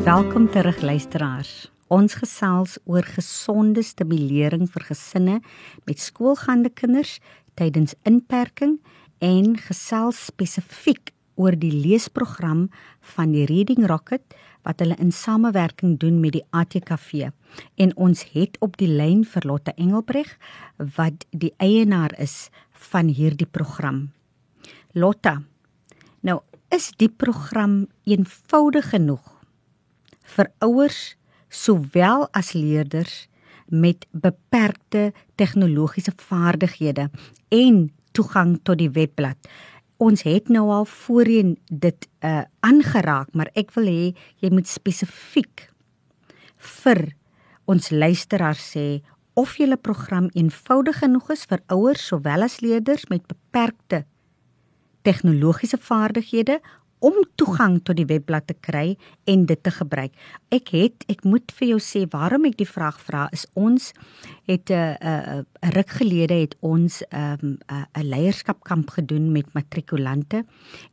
[0.07, 1.67] Welkom terug luisteraars.
[1.91, 5.41] Ons gesels oor gesonde stimulering vir gesinne
[5.83, 7.17] met skoolgaande kinders
[7.59, 8.77] tydens inperking
[9.19, 12.69] en gesels spesifiek oor die leesprogram
[13.17, 17.33] van die Reading Rocket wat hulle in samewerking doen met die ATKV.
[17.75, 20.37] En ons het op die lyn vir Lotte Engelbreg
[20.79, 22.45] wat die eienaar is
[22.93, 24.13] van hierdie program.
[24.95, 25.41] Lotte,
[26.23, 29.35] nou is die program eenvoudig genoeg
[30.35, 31.17] vir ouers
[31.49, 33.27] sowel as leerders
[33.67, 37.09] met beperkte tegnologiese vaardighede
[37.55, 39.39] en toegang tot die webblad.
[40.03, 45.69] Ons het nou al voorheen dit uh aangeraak, maar ek wil hê jy moet spesifiek
[46.83, 47.15] vir
[47.67, 48.87] ons luisteraars sê
[49.37, 54.05] of julle program eenvoudig genoeg is vir ouers sowel as leerders met beperkte
[55.07, 56.61] tegnologiese vaardighede
[56.99, 60.13] om toegang tot die webblad te kry en dit te gebruik.
[60.55, 63.93] Ek het ek moet vir jou sê waarom ek die vraag vra is ons
[64.47, 69.33] het 'n uh, 'n uh, ruk gelede het ons 'n um, 'n uh, leierskapkamp gedoen
[69.33, 70.45] met matrikulante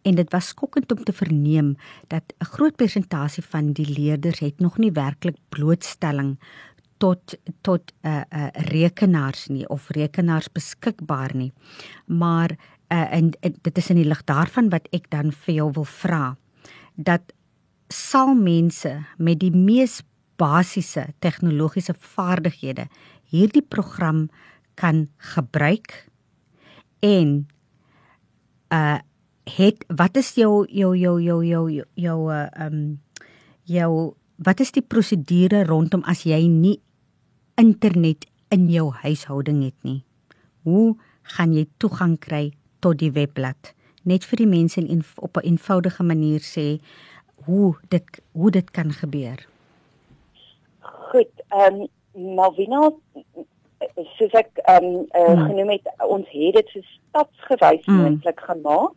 [0.01, 4.59] en dit was skokkend om te verneem dat 'n groot persentasie van die leerders het
[4.59, 6.37] nog nie werklik blootstelling
[6.97, 11.51] tot tot 'n uh, uh, rekenaars nie of rekenaars beskikbaar nie.
[12.05, 12.57] Maar
[12.93, 15.87] uh, en, en dit is in die lig daarvan wat ek dan vir jou wil
[15.89, 16.23] vra
[16.95, 17.33] dat
[17.93, 20.01] sal mense met die mees
[20.41, 22.87] basiese tegnologiese vaardighede
[23.33, 24.27] hierdie program
[24.79, 26.05] kan gebruik
[27.01, 27.43] en
[28.73, 28.99] uh
[29.43, 33.01] het wat is jou jou jou jou jou jou uh um
[33.67, 36.77] jou wat is die prosedure rondom as jy nie
[37.59, 38.23] internet
[38.55, 40.05] in jou huishouding het nie.
[40.63, 40.95] Hoe
[41.35, 43.71] gaan jy toegang kry tot die webblad?
[44.03, 46.67] Net vir die mense in op 'n eenvoudige manier sê
[47.45, 49.47] hoe dit hoe dit kan gebeur.
[50.81, 51.87] Goed, ehm um,
[52.35, 52.91] Malvina
[54.17, 55.45] soos ek ehm um, uh, hmm.
[55.47, 58.01] genoem het, ons het dit so stapsgewys hmm.
[58.01, 58.93] moontlik gemaak.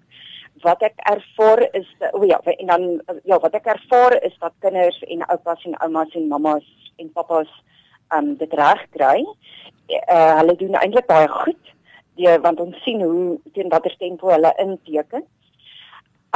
[0.65, 2.85] Wat ek ervaar is o ja, en dan
[3.25, 7.51] ja, wat ek ervaar is dat kinders en oupas en oumas en mammas en pappas
[8.09, 9.19] ehm um, dit reg kry.
[9.87, 11.75] Uh, hulle doen eintlik baie goed.
[12.17, 15.27] Die want ons sien hoe teen watter tempo hulle inteken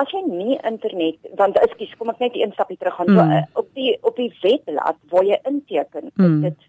[0.00, 3.48] as jy nie internet want ekskuus kom ek net een stapie terug gaan mm.
[3.60, 6.26] op die op die webblad waar jy inteken mm.
[6.26, 6.68] is dit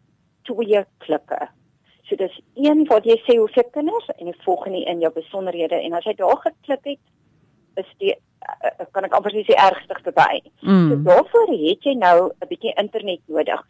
[0.49, 1.39] twee klikke.
[2.09, 5.95] So dis een wat jy sê hoeveel kinders en die volgende in jou besonderhede en
[5.99, 10.41] as jy daar geklik het is die uh, kan ek amper sê ergste verby.
[10.65, 10.89] Mm.
[10.89, 13.61] So daarvoor het jy nou 'n bietjie internet nodig.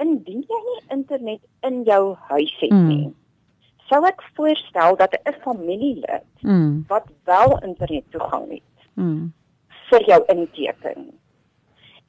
[0.00, 3.10] Indien jy nie internet in jou huis het mm.
[3.90, 6.84] Sou ek voorstel dat 'n familielid mm.
[6.88, 9.32] wat wel internet toegang het mm.
[9.90, 11.10] vir jou inteken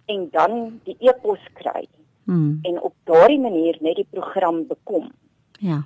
[0.06, 1.88] en dan die e-pos kry
[2.24, 2.60] mm.
[2.62, 5.12] en op daardie manier net die program bekom.
[5.60, 5.84] Ja.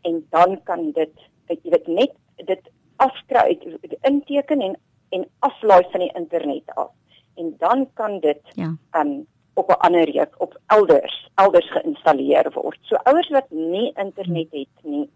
[0.00, 1.12] En dan kan dit
[1.46, 2.12] jy weet net
[2.50, 4.76] dit afskry die inteken en
[5.14, 6.90] en aflaai van die internet af.
[7.34, 8.74] En dan kan dit ja.
[9.00, 12.78] um op 'n ander reek op elders elders geïnstalleer word.
[12.82, 15.10] So ouers wat nie internet het nie,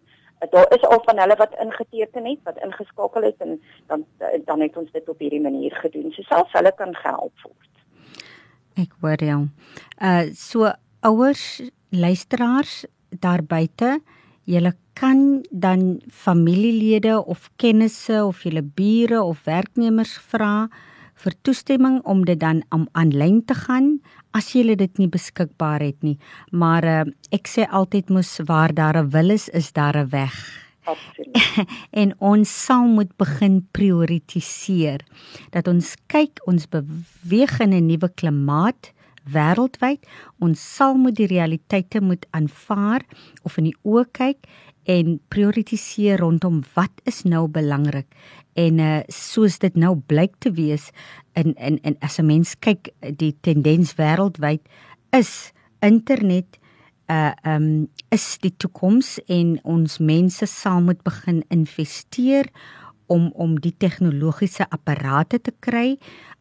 [0.51, 4.05] daar is al van hulle wat ingeteken het, wat ingeskakel het en dan
[4.45, 6.13] dan het ons dit op hierdie manier gedoen.
[6.13, 7.73] So selfs hulle kan gehelp word.
[8.79, 9.41] Ek hoor jou.
[10.03, 10.71] Uh so
[11.01, 13.99] ouers, luisteraars daar buite,
[14.45, 20.69] julle kan dan familielede of kennisse of julle bure of werknemers vra
[21.19, 23.99] vir toestemming om dit dan aanlyn te gaan
[24.37, 26.19] as jy dit nie beskikbaar het nie.
[26.53, 30.35] Maar uh, ek sê altyd mos waar daar 'n wil is, is daar 'n weg.
[30.89, 31.67] Absoluut.
[32.01, 35.05] en ons sal moet begin prioritiseer
[35.51, 38.93] dat ons kyk ons beweeg in 'n nuwe klimaat
[39.29, 40.01] wêreldwyd
[40.41, 43.05] ons sal moet die realiteite moet aanvaar
[43.43, 44.49] of in die oë kyk
[44.89, 48.09] en prioritiseer rondom wat is nou belangrik
[48.59, 50.89] en uh, soos dit nou blyk te wees
[51.37, 54.65] in in in as 'n mens kyk die tendens wêreldwyd
[55.13, 56.59] is internet
[57.09, 62.49] uh um is die toekoms en ons mense sal moet begin investeer
[63.07, 65.97] om om die tegnologiese apparate te kry.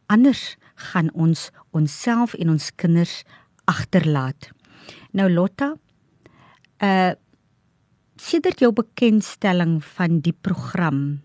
[0.06, 3.22] Anders gaan ons onsself en ons kinders
[3.64, 4.50] agterlaat.
[5.12, 5.74] Nou Lotta
[6.84, 7.12] uh
[8.20, 11.20] sedert jou bekendstelling van die program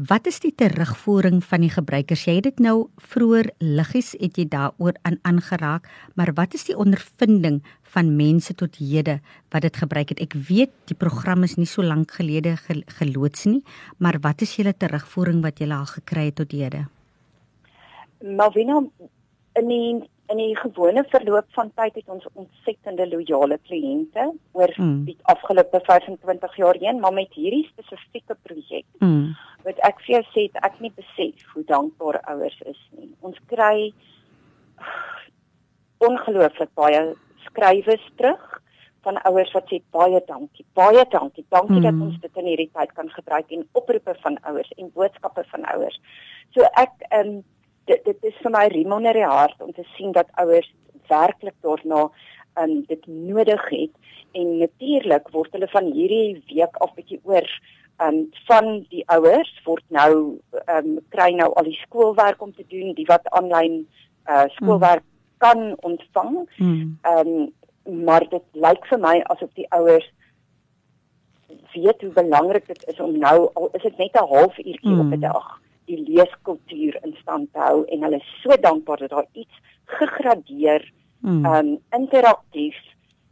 [0.00, 2.22] Wat is die terugvoering van die gebruikers?
[2.24, 6.76] Jy het dit nou vroeër liggies het jy daaroor aan aangeraak, maar wat is die
[6.78, 7.58] ondervinding
[7.92, 9.18] van mense tot hede
[9.52, 10.22] wat dit gebruik het?
[10.24, 12.54] Ek weet die program is nie so lank gelede
[12.96, 13.60] geloods nie,
[13.98, 16.86] maar wat is julle terugvoering wat julle al gekry het tot hede?
[18.24, 18.80] Malvina
[19.60, 25.04] in die in die gewone verloop van tyd het ons ontsettende loyale kliënte oor mm.
[25.08, 28.86] die afgelope 25 jaar heen, maar met hierdie spesifieke projek.
[29.02, 29.32] Mm.
[29.66, 33.10] Wat ek vir jou sê, ek nie besef hoe dankbaar ouers is nie.
[33.26, 33.90] Ons kry
[36.00, 37.02] ongelooflik baie
[37.48, 38.60] skrywes terug
[39.04, 40.66] van ouers wat sê baie dankie.
[40.76, 41.44] Baie dankie.
[41.52, 41.86] Dankie mm.
[41.88, 45.66] dat ons dit in hierdie tyd kan gebruik en oproepe van ouers en boodskappe van
[45.74, 45.96] ouers.
[46.54, 47.40] So ek ehm um,
[47.90, 50.70] dit dit is vir my riem onder die hart om te sien dat ouers
[51.10, 52.08] werklik daarna
[52.60, 53.94] um dit nodig het
[54.38, 57.46] en natuurlik word hulle van hierdie week af bietjie oor
[58.06, 60.12] um van die ouers word nou
[60.76, 63.82] um kry nou al die skoolwerk om te doen die wat aanlyn
[64.28, 65.08] uh skoolwerk mm.
[65.40, 66.34] kan ontvang.
[66.58, 66.98] Mm.
[67.14, 67.34] Um
[68.06, 70.06] maar dit lyk vir my asof die ouers
[71.72, 75.00] weet hoe belangrik dit is om nou al is dit net 'n halfuurtjie mm.
[75.00, 75.48] op 'n dag
[75.90, 79.60] die leeskultuur in stand te hou en hulle is so dankbaar dat daar iets
[79.98, 80.86] gegradeer
[81.20, 81.44] mm.
[81.46, 82.78] um interaktief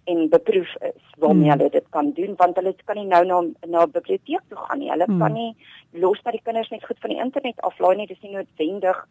[0.08, 1.50] en beproef is waarmee mm.
[1.50, 4.78] hulle dit kan doen want hulle kan nie nou na na 'n biblioteek toe gaan
[4.78, 4.90] nie.
[4.90, 5.18] Hulle mm.
[5.18, 5.56] kan nie
[5.92, 8.06] los dat die kinders net goed van die internet aflaai nie.
[8.06, 9.02] Dis nie noodwendig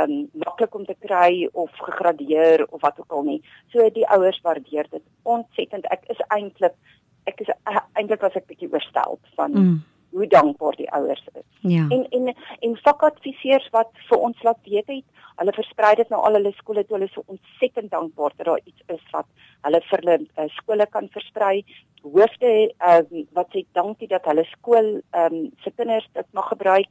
[0.00, 3.40] um maklik om te kry of gegradeer of wat ook al nie.
[3.72, 5.88] So die ouers waardeer dit ontsettend.
[5.90, 6.76] Ek is eintlik
[7.24, 7.50] ek is
[7.92, 9.80] eintlik was ek bietjie oorstel van mm
[10.12, 11.46] hoe dankbaar die ouers is.
[11.60, 11.86] Ja.
[11.88, 15.04] En en en vakadviseurs wat vir ons laat weet het,
[15.40, 18.82] hulle versprei dit nou al hulle skole toe hulle so ontsettend dankbaar dat daar iets
[18.96, 19.26] is wat
[19.66, 21.64] hulle vir hulle uh, skole kan versprei.
[22.02, 23.00] Hoofde uh,
[23.36, 26.90] wat sê dankie dat hulle skool ehm um, se kinders dit mag gebruik.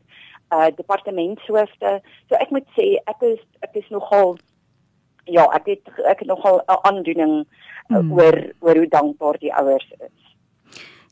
[0.52, 2.00] Uh departementshoofde.
[2.30, 4.36] So ek moet sê ek is ek is nogal
[5.30, 7.46] ja, ek het ek het nogal 'n aandoening
[7.88, 8.12] mm.
[8.12, 10.31] oor oor hoe dankbaar die ouers is.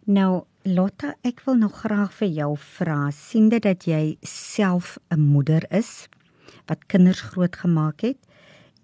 [0.09, 5.21] Nou Lotta, ek wil nog graag vir jou vra, sien dit dat jy self 'n
[5.21, 6.09] moeder is
[6.65, 8.17] wat kinders grootgemaak het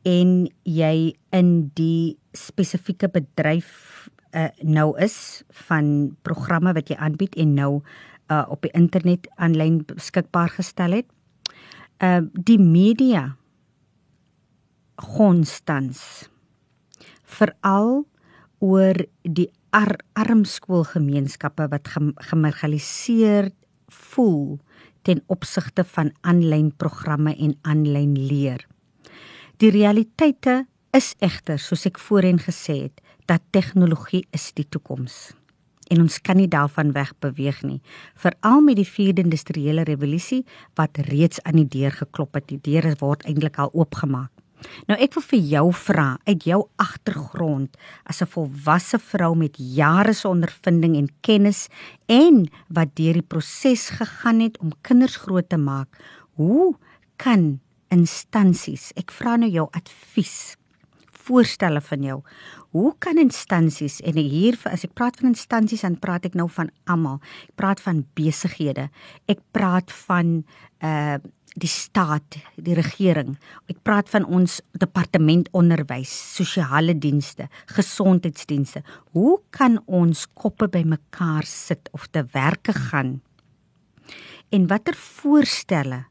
[0.05, 7.53] en jy in die spesifieke bedryf uh, nou is van programme wat jy aanbied en
[7.53, 7.81] nou
[8.29, 11.09] uh, op die internet aanlyn beskikbaar gestel het.
[12.03, 13.35] Uh die media
[14.95, 16.29] konstans
[17.23, 18.05] veral
[18.59, 21.89] oor die ar armskoolgemeenskappe wat
[22.29, 23.49] gemarginaliseer
[23.91, 24.59] voel
[25.05, 28.63] ten opsigte van aanlyn programme en aanlyn leer.
[29.59, 30.63] Die realiteite
[30.95, 35.33] is egter, soos ek voorheen gesê het, dat tegnologie is die toekoms.
[35.91, 37.81] En ons kan nie daarvan wegbeweeg nie
[38.17, 40.41] veral met die vierde industriële revolusie
[40.79, 42.47] wat reeds aan die deur geklop het.
[42.49, 44.31] Die deure word eintlik al oopgemaak
[44.89, 50.13] nou ek wil vir jou vra uit jou agtergrond as 'n volwasse vrou met jare
[50.13, 51.67] se ondervinding en kennis
[52.07, 55.89] en wat deur die proses gegaan het om kinders groot te maak
[56.35, 56.75] hoe
[57.17, 60.55] kan instansies ek vra nou jou advies
[61.25, 62.19] voorstelle van jou.
[62.75, 66.71] Hoe kan instansies en hier as ek praat van instansies dan praat ek nou van
[66.91, 67.21] almal.
[67.47, 68.89] Ek praat van besighede.
[69.31, 70.37] Ek praat van
[70.83, 71.17] uh
[71.55, 73.35] die staat, die regering.
[73.71, 78.83] Ek praat van ons departement onderwys, sosiale dienste, gesondheidsdienste.
[79.15, 83.21] Hoe kan ons koppe bymekaar sit of te werke gaan?
[84.51, 86.05] En watter voorstelle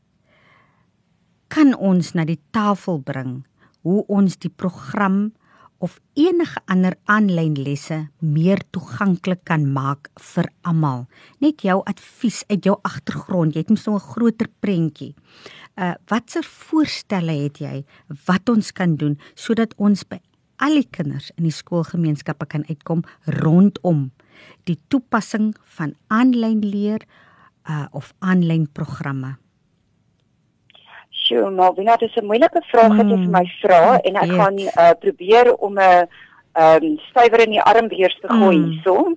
[1.53, 3.43] kan ons na die tafel bring
[3.85, 5.29] hoe ons die program
[5.85, 11.05] of enige ander aanlyn lesse meer toeganklik kan maak vir almal.
[11.45, 15.15] Net jou advies uit jou agtergrond, jy het mos nou 'n groter prentjie.
[15.77, 17.85] Uh watse voorstelle het jy
[18.27, 20.21] wat ons kan doen sodat ons by
[20.57, 24.13] al die kinders in die skoolgemeenskappe kan uitkom rondom
[24.65, 27.03] die toepassing van aanlyn leer
[27.69, 29.44] uh of aanlyn programme?
[31.25, 34.17] Sjoe, maar wie nou dis 'n moeilike vraag wat jy vir my vra mm, en
[34.25, 36.09] ek gaan uh, probeer om 'n
[36.55, 38.81] ehm um, stywer in die arm weer te gooi mm.
[38.85, 39.17] so.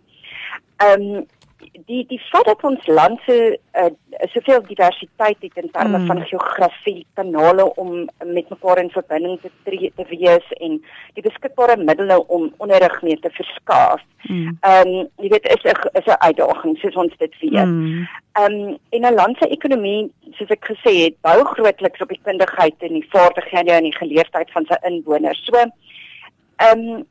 [0.77, 1.25] Ehm um,
[1.57, 3.89] die die feit dat ons land so uh,
[4.33, 6.05] soveel diversiteit het in terme mm.
[6.09, 10.77] van geografie, kanale om met mekaar in verbinding te tree te wees en
[11.17, 14.03] die beskikbare middele om onderrig mee te verskaaf.
[14.27, 14.57] Mm.
[14.61, 15.01] Ehm mm.
[15.01, 17.65] um, jy weet is 'n is 'n uitdaging soos ons dit weet.
[17.65, 18.07] Mm.
[18.31, 18.67] Ehm mm.
[18.69, 22.75] um, en 'n land se ekonomie, soos ek gesê het, bou grootliks op die kundigheid
[22.79, 25.45] en die vaardighede en die geleerdheid van sy inwoners.
[25.45, 27.05] So ehm um,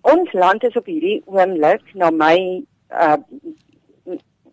[0.00, 3.16] ons land is op hierdie oomblik na my uh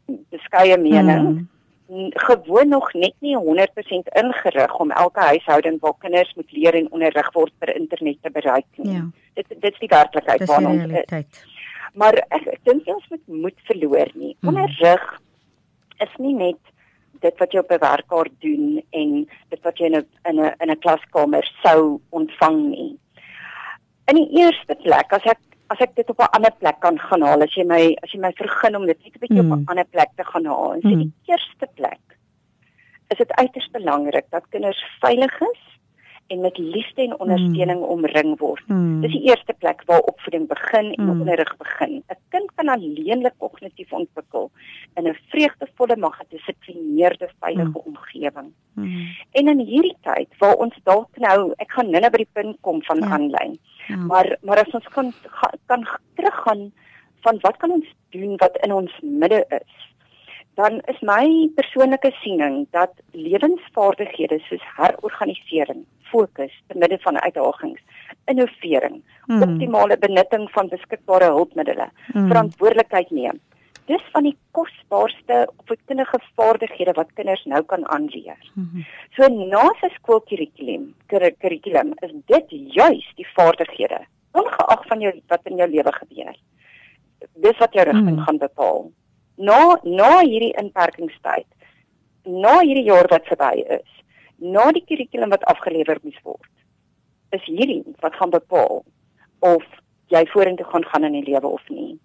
[0.06, 1.48] beskeie mening
[1.88, 2.12] mm.
[2.26, 7.32] gewoon nog net nie 100% ingerig om elke huishouding waar kinders moet leer en onderrig
[7.34, 8.94] word per internet te bereik nie.
[8.94, 9.08] Ja.
[9.34, 11.46] Dit dit is die werklikheid waarna ons is.
[11.94, 14.36] Maar ek, ek dink ons moet moed verloor nie.
[14.40, 14.50] Mm.
[14.50, 15.22] Onderrig
[16.02, 16.74] is nie net
[17.24, 19.10] dit wat jy op 'n werkkaart doen en
[19.50, 22.98] dit wat jy in 'n in 'n in 'n klaskamer sou ontvang nie.
[24.12, 25.40] In die eerste plek, as ek
[25.74, 28.20] as ek dit op 'n ander plek kan gaan haal as jy my as jy
[28.20, 29.52] my vergun om dit net 'n bietjie mm.
[29.52, 29.70] op 'n hmm.
[29.72, 30.82] ander plek te gaan haal.
[30.82, 31.02] So mm.
[31.04, 32.04] die eerste plek
[33.10, 35.64] is dit uiters belangrik dat kinders veilig is
[36.34, 37.92] en met liefde en ondersteuning mm.
[37.96, 38.68] omring word.
[38.68, 39.02] Mm.
[39.02, 41.10] Dis die eerste plek waar opvoeding begin en mm.
[41.10, 41.94] onderrig begin.
[42.10, 44.52] 'n Kind kan alleenlik kognitief ontwikkel
[44.96, 47.86] in 'n vreugdevolle, maar gedissiplineerde, veilige mm.
[47.86, 48.50] omgewing.
[48.74, 49.08] Mm.
[49.32, 52.84] En in hierdie tyd waar ons dalk nou, ek gaan nou-nou by die punt kom
[52.84, 53.10] van ja.
[53.16, 53.58] aanlyn.
[53.60, 53.74] Ja.
[53.88, 53.96] Ja.
[53.96, 55.14] Maar maar as ons kan
[55.66, 56.72] kan teruggaan
[57.22, 59.93] van wat kan ons doen wat in ons midde is?
[60.60, 67.82] Dan is my persoonlike siening dat lewensvaardighede soos herorganisering, fokus te midde van uitdagings,
[68.26, 69.42] innovering, hmm.
[69.42, 72.28] optimale benutting van beskikbare hulpmiddels, hmm.
[72.28, 73.42] verantwoordelikheid neem,
[73.90, 78.40] dis van die kosbaarste opvoedkundige vaardighede wat kinders nou kan aanleer.
[78.54, 78.86] Mm -hmm.
[79.16, 82.46] So na sy skoolkurrikulum, kurrikulum is dit
[82.78, 86.36] juis die vaardighede ongeag van jou wat in jou lewe gebeur.
[87.34, 88.92] Dis wat jou rigting mm gaan bepaal.
[89.38, 91.48] Na na hierdie inperkingstyd,
[92.26, 93.90] na hierdie jaar wat verby is,
[94.38, 96.52] na die kurrikulum wat afgelewer moes word,
[97.34, 98.84] is hierdie wat gaan bepaal
[99.40, 99.64] of
[100.14, 101.96] jy vorentoe gaan gaan in die lewe of nie.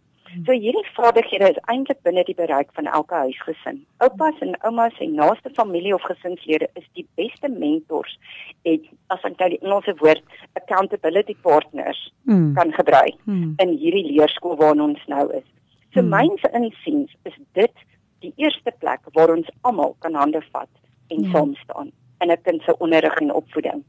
[0.44, 3.80] So hierdie vaardighede is eintlik binne die bereik van elke huisgesin.
[4.04, 8.18] Oupas en oumas en naaste familie of gesinslede is die beste mentors
[8.68, 12.52] en as ek nou die Engelse woord accountability partners mm.
[12.58, 13.54] kan gebruik mm.
[13.64, 15.48] in hierdie leerskool waarna ons nou is.
[15.98, 16.10] So mm.
[16.14, 17.86] myns insiens is dit
[18.22, 20.70] die eerste plek waar ons almal kan hande vat
[21.10, 21.30] en ja.
[21.32, 21.90] saam staan
[22.22, 23.82] in 'n kind se onderrig en opvoeding.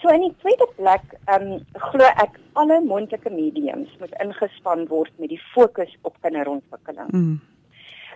[0.00, 5.12] So in die tweede plek, ehm um, glo ek alle moontlike mediums moet ingespan word
[5.16, 7.10] met die fokus op kinderontwikkeling.
[7.12, 7.40] Mm.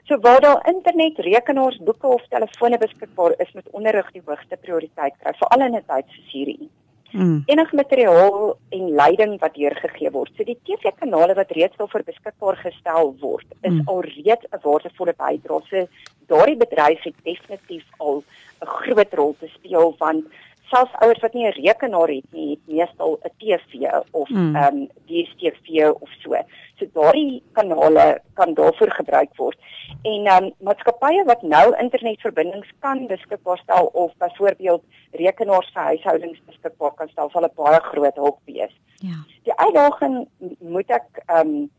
[0.05, 5.15] So waar daar internet, rekenaars, boeke of telefone beskikbaar is, moet onderrig die hoogste prioriteit
[5.19, 6.71] kry, veral in 'n tyd soos hierdie.
[7.11, 7.43] Mm.
[7.47, 10.33] Enige materiaal en leiding wat deurgegee word.
[10.37, 13.87] So die TV-kanale wat reeds daarvoor beskikbaar gestel word, is mm.
[13.89, 15.63] alreeds 'n waardevolle bydrae.
[15.71, 15.87] So
[16.27, 18.23] daardie bedryf het definitief al
[18.61, 20.27] 'n groot rol te speel want
[20.71, 24.57] selfs ouers wat nie 'n rekenaar het nie, het meestal 'n TV of ehm mm.
[24.57, 26.37] um, DStv of so.
[26.79, 29.59] So daardie kanale kan daarvoor gebruik word.
[30.03, 36.41] En ehm um, maatskappye wat nou internetverbindings kan beskikbaar stel of byvoorbeeld rekenaars vir huishoudings
[36.47, 38.75] beskikbaar kan stel, sal 'n baie groot hulp wees.
[38.95, 39.19] Ja.
[39.43, 41.71] Die uitdaging moet ek ehm um,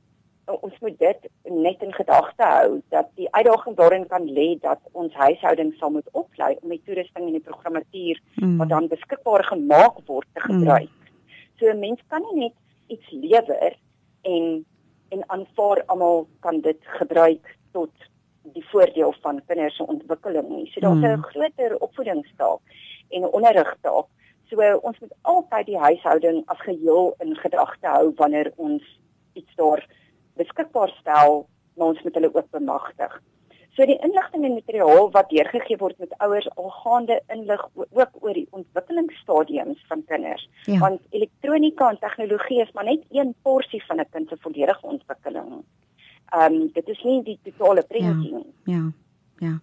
[0.49, 5.13] ons moet dit net in gedagte hou dat die uitdaging daarin kan lê dat ons
[5.13, 8.57] huishoudings sal moet oplei om die toerusting en die programmatuur mm.
[8.57, 10.89] wat dan beskikbaar gemaak word te gebruik.
[10.89, 11.37] Mm.
[11.59, 12.55] So 'n mens kan nie net
[12.87, 13.77] iets lewer
[14.21, 14.65] en
[15.09, 17.91] en aanvaar almal kan dit gebruik tot
[18.53, 20.71] die voordeel van kinders se ontwikkeling nie.
[20.71, 21.23] So daar's 'n mm.
[21.23, 22.59] groter opvoedingstaak
[23.09, 24.05] en 'n onderrigtaak.
[24.49, 28.83] So ons moet altyd die huishouding as geheel in gedagte hou wanneer ons
[29.33, 29.87] iets daar
[30.39, 31.43] beskikbaar stel,
[31.75, 33.19] maar ons moet hulle ook bemagtig.
[33.77, 38.47] So die inligting en materiaal wat deurgegee word met ouers algaande inlig ook oor die
[38.57, 40.49] ontwikkelingsstadiums van kinders.
[40.65, 40.79] Ja.
[40.79, 45.63] Want elektronika en tegnologie is maar net een porsie van 'n kind se volledige ontwikkeling.
[46.29, 48.53] Ehm um, dit is nie die totale prentjie nie.
[48.63, 48.73] Ja.
[48.73, 48.91] Ja.
[49.47, 49.59] ja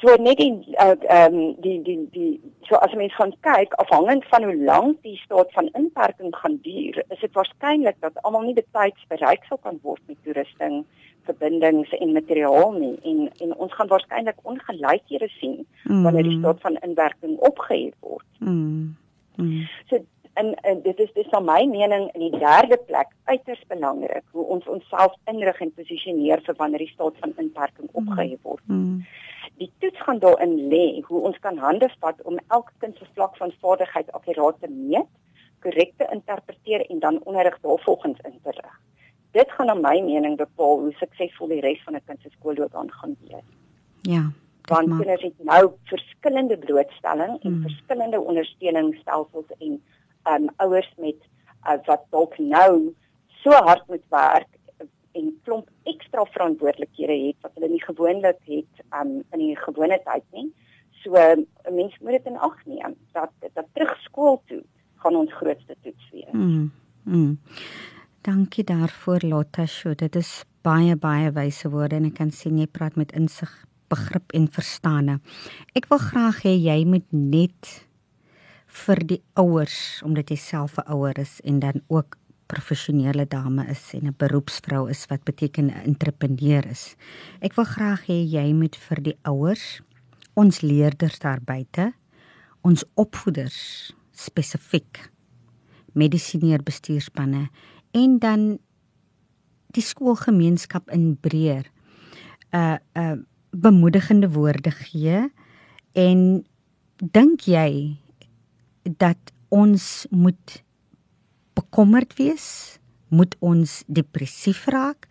[0.00, 3.74] so net die uh, ehm uh, um, die die die so as mens gaan kyk
[3.82, 8.46] afhangend van hoe lank die staat van inperking gaan duur is dit waarskynlik dat almal
[8.46, 10.84] nie betyds bereik sal kan word met toerusting
[11.28, 16.02] verbindings en materiaal nie en en ons gaan waarskynlik ongelykhede sien mm.
[16.02, 18.26] wanneer die staat van inwerking opgehef word.
[18.38, 18.96] Mm.
[19.36, 19.68] Mm.
[19.90, 20.04] So
[20.40, 24.44] en, en dit is dis van my mening in die derde plek uiters belangrik hoe
[24.56, 28.64] ons onsself inrig en posisioneer vir wanneer die staat van inperking opgehef word.
[28.66, 29.02] Mm.
[29.60, 33.36] Die toets gaan daarin lê hoe ons kan hande vat om elke kind se vlak
[33.36, 35.08] van vaardigheid akkuraat te meet,
[35.60, 38.78] korrek te interpreteer en dan onderrig daarvolgens in te rig.
[39.36, 42.90] Dit gaan na my mening bepaal hoe suksesvol die res van 'n kind se skoolloopbaan
[42.92, 43.50] gaan wees.
[44.02, 44.22] Ja.
[44.70, 47.62] Want kinders het nou verskillende blootstelling en hmm.
[47.62, 49.82] verskillende ondersteuningsstelsels en
[50.32, 51.20] um ouers met
[51.68, 52.94] uh, wat dalk nou
[53.42, 54.48] so hard moet werk
[55.12, 60.26] en klomp ekstra verantwoordelikhede het wat hulle nie gewoonlik het um, in die gewone tyd
[60.36, 60.50] nie.
[61.02, 64.62] So 'n um, mens moet dit in ag neem dat dat terug skool toe
[65.02, 66.32] gaan ons grootste toets wees.
[66.32, 66.70] Mm.
[67.04, 67.38] Mm.
[68.20, 69.66] Dankie daarvoor Lotta.
[69.66, 73.50] So dit is baie baie wyse woorde en ek kan sien jy praat met insig,
[73.88, 75.18] begrip en verstande.
[75.74, 77.88] Ek wil graag hê jy moet net
[78.84, 82.19] vir die ouers omdat jy self 'n ouer is en dan ook
[82.50, 86.96] professionele dame is en 'n beroepsvrou is wat beteken 'n entrepreneur is.
[87.40, 89.80] Ek wil graag hê jy moet vir die ouers,
[90.34, 91.92] ons leerders daar buite,
[92.62, 95.10] ons opvoeders spesifiek
[95.92, 97.48] medisineer bestuurspanne
[97.92, 98.58] en dan
[99.74, 101.66] die skoolgemeenskap in breër
[102.52, 103.16] 'n uh, 'n uh,
[103.50, 105.30] bemoedigende woorde gee
[105.92, 106.44] en
[107.12, 107.96] dink jy
[108.82, 110.62] dat ons moet
[111.60, 112.78] bekommerd wees?
[113.10, 115.08] Moet ons depressief raak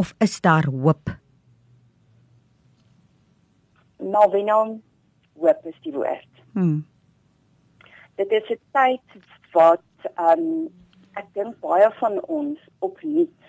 [0.00, 1.12] of is daar hoop?
[4.00, 4.80] Nou, wie nou
[5.40, 6.44] hoop is die woord.
[6.56, 6.84] Hmm.
[8.16, 9.06] Dit is 'n tyd
[9.52, 9.84] wat
[10.14, 10.68] ehm um,
[11.20, 13.40] ek dink baie van ons opnuut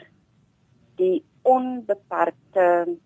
[0.95, 2.97] die onbeperkte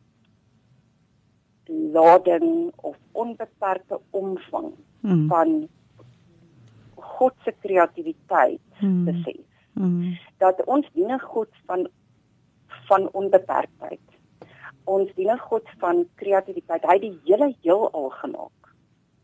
[1.68, 5.28] lading of onbeperkte omvang hmm.
[5.28, 5.68] van
[7.18, 9.06] God se kreatiwiteit hmm.
[9.06, 9.43] besef.
[9.76, 10.18] Hmm.
[10.43, 11.88] Dat ons dien God van
[12.86, 14.01] van onbeperktheid.
[14.84, 16.84] Ons dien God van kreatiwiteit.
[16.86, 18.74] Hy het die hele heelal gemaak.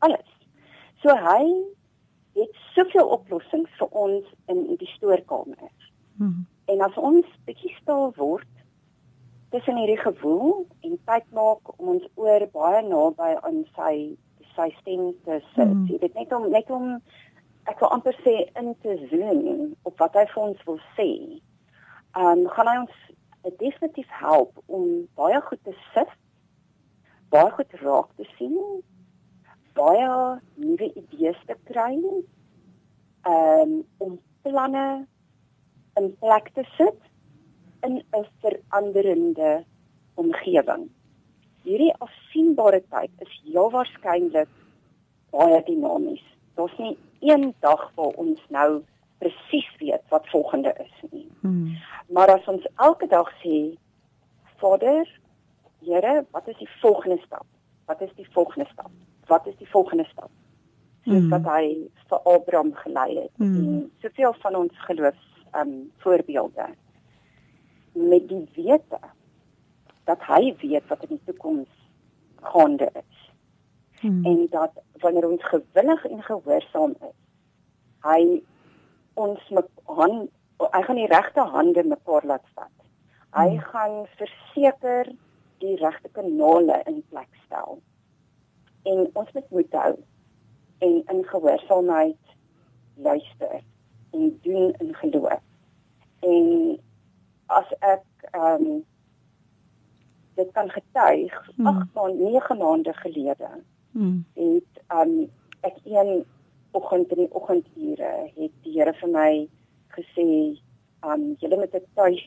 [0.01, 0.31] Alles.
[1.03, 1.43] So hy
[2.37, 5.71] het soveel oplossings vir ons in die stoorkamer.
[6.17, 6.47] Hmm.
[6.71, 8.47] En as ons bietjie stil word
[9.51, 13.95] tussen hierdie gewoel en tyd maak om ons oor baie naby aan sy
[14.55, 15.75] sy stem te sit.
[15.89, 16.87] Jy weet net om net om
[17.69, 21.09] ek wil amper sê in te zoom op wat hy vir ons wil sê.
[22.17, 22.95] Um gaan hy ons
[23.59, 24.87] definitief help om
[25.19, 26.15] baie goed te sit,
[27.33, 28.57] baie goed raak te sien,
[29.77, 30.09] baie
[30.55, 31.93] nuwe idees te kry.
[33.27, 35.05] Um om planne
[35.99, 36.97] in plek te sit
[37.85, 39.63] in 'n veranderende
[40.15, 40.89] omgewing.
[41.63, 44.49] Hierdie afsienbare tyd is heel waarskynlik
[45.31, 48.81] baie dinamies daar's nie een dag waar ons nou
[49.21, 51.29] presies weet wat volgende is nie.
[51.41, 51.77] Hmm.
[52.09, 53.77] Maar as ons elke dag sê
[54.61, 55.07] Vader,
[55.81, 57.45] Here, wat is die volgende stap?
[57.85, 58.91] Wat is die volgende stap?
[59.25, 60.29] Wat is die volgende stap?
[61.05, 61.29] Soos Mm.
[61.29, 63.37] wat hy vir Abraham gelei het.
[63.37, 63.55] Mm.
[63.55, 66.65] En soveel van ons geloofs um voorbeelde
[67.91, 68.99] met die wete
[70.05, 71.69] dat hy weet wat in die toekoms
[72.41, 73.20] gaande is
[74.01, 74.25] Hmm.
[74.25, 77.17] en dat wanneer ons gewillig en gehoorsaam is,
[78.01, 78.43] hy
[79.13, 80.29] ons met hand
[80.71, 82.75] hy gaan die regte hande mekaar laat vat.
[83.33, 83.59] Hy Hmm.
[83.59, 85.09] gaan verseker
[85.57, 87.79] die regte kanale in plek stel.
[88.83, 89.95] En ons moet moed hou
[90.77, 92.35] en in gehoorsaamheid
[92.95, 93.61] luister
[94.11, 95.41] en doen in geloof.
[96.19, 96.79] En
[97.47, 98.85] as ek ehm um,
[100.35, 101.67] dit kan getuig, Hmm.
[101.67, 103.49] 8 maande, 9 maande gelede
[103.93, 104.25] Hmm.
[104.35, 105.29] het um
[105.61, 106.25] ek een
[106.71, 109.31] oggend in die oggendure het die Here vir my
[109.97, 110.27] gesê
[111.03, 112.23] um julle moet 'n tuis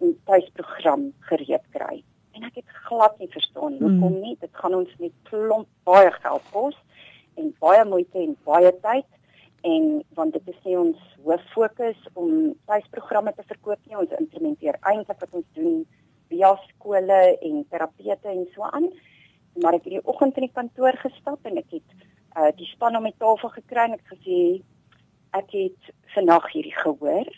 [0.00, 2.02] 'n tuisprogram gereed kry.
[2.32, 4.20] En ek het glad nie verstaan hoekom Mm.
[4.20, 4.36] nie.
[4.40, 6.76] Dit gaan ons net klomp baie geld kos
[7.36, 9.06] en baie moeite en baie tyd
[9.62, 13.96] en want dit is nie ons hoof fokus om tuisprogramme te verkoop nie.
[13.96, 15.86] Ons implementeer eintlik wat ons doen
[16.28, 18.88] via skole en terapete en so aan
[19.62, 21.94] maar ek het die oggend in die kantoor gestap en ek het
[22.38, 24.40] uh die span om die tafel gekry en ek gesê
[25.36, 27.28] ek het vandag hierdie gehoor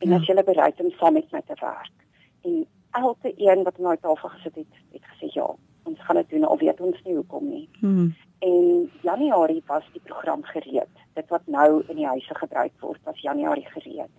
[0.00, 0.16] en Ja.
[0.16, 1.96] as julle bereid om saam met my te werk.
[2.44, 5.46] En elke een wat aan daai tafel gesit het, het gesê ja,
[5.84, 7.68] ons gaan dit doen al weet ons nie hoekom nie.
[7.80, 8.14] Hmm.
[8.38, 10.92] En Januarie was die program gereed.
[11.14, 14.12] Dit wat nou in die huise gebruik word, was Januarie gereed.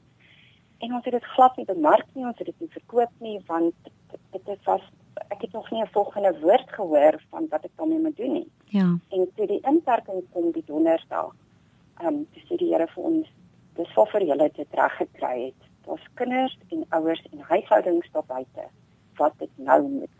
[0.79, 3.73] En ons het dit glad nie bemark nie, ons het dit nie verkoop nie want
[4.11, 4.81] dit, dit is was
[5.27, 8.51] ek het nog nie 'n volgende woord gehoor van wat ek daarmee moet doen nie.
[8.65, 8.97] Ja.
[9.09, 11.35] En toe die inperking kom die donderdag,
[11.97, 13.27] ehm um, toe sê die Here vir ons,
[13.75, 15.61] dis wat vir julle dit reg gekry het.
[15.85, 18.67] Daar's kinders en ouers en huishoudings daar buite
[19.15, 20.19] wat dit nou moet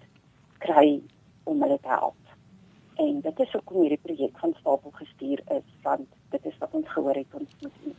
[0.58, 1.02] kry
[1.44, 2.22] om hulle te help.
[2.96, 6.88] En dit is hoekom hierdie projek van stapel gestuur is, want dit is wat ons
[6.88, 7.96] gehoor het ons moet doen.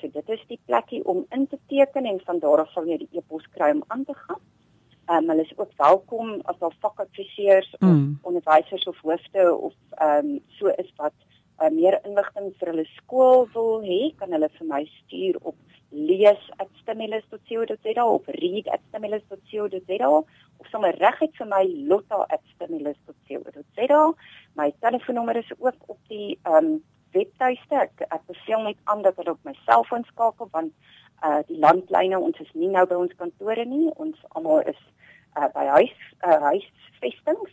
[0.00, 2.98] So dit is die plekkie om in te teken en van daar af sal jy
[3.04, 4.42] die e-pos kry om aan te gaan.
[5.06, 8.18] Ehm um, hulle is ook welkom as daar vakadviseurs of Mm.
[8.22, 11.14] onderwysers of hoofde of ehm um, so is wat
[11.60, 15.56] uh, meer inligting vir hulle skool wil hê, kan hulle vir my stuur op
[15.90, 20.08] lees@stimulus.co.za of read@stimulus.co.za
[20.60, 24.12] of sommer reguit vir my lotta@stimulus.co.za.
[24.54, 27.74] My telefoonnommer is ook op die ehm um, webtuiste.
[27.74, 30.72] Ek, ek beveel net aan dat hulle op my selfoon skakel want
[31.24, 33.90] uh die landlyne ons is nie nou by ons kantore nie.
[33.96, 34.78] Ons almal is
[35.36, 37.50] uh by huis uh, huisvestings.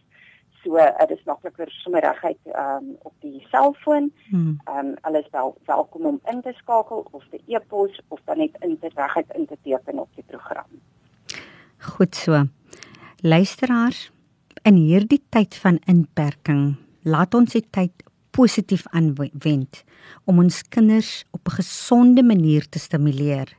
[0.67, 4.09] So uh, dit is makliker sommer reguit um op die selfoon.
[4.27, 4.57] Hmm.
[4.67, 8.57] Um hulle is wel welkom om in te skakel of te e-pos of dan net
[8.59, 10.67] in te reguit in te teken op die program.
[11.95, 12.43] Goed so.
[13.23, 14.09] Luisteraars,
[14.67, 16.75] in hierdie tyd van inperking,
[17.07, 18.03] laat ons die tyd
[18.35, 19.83] positief aanwend
[20.27, 23.55] om ons kinders op 'n gesonde manier te stimuleer.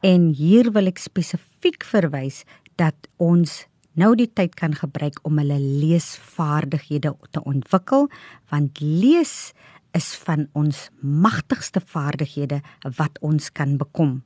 [0.00, 2.44] En hier wil ek spesifiek verwys
[2.76, 3.66] dat ons
[3.98, 8.08] nou die tyd kan gebruik om hulle leesvaardighede te ontwikkel
[8.52, 9.52] want lees
[9.96, 12.62] is van ons magtigste vaardighede
[12.96, 14.22] wat ons kan bekom.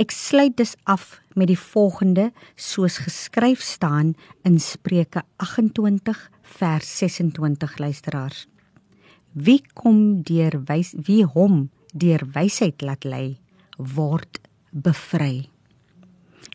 [0.00, 4.14] Ek sluit dus af met die volgende soos geskryf staan
[4.48, 6.22] in Spreuke 28
[6.58, 8.46] vers 26 luisteraars.
[9.32, 13.38] Wie kom deur wys wie hom deur wysheid laat lei
[13.76, 15.48] word bevry.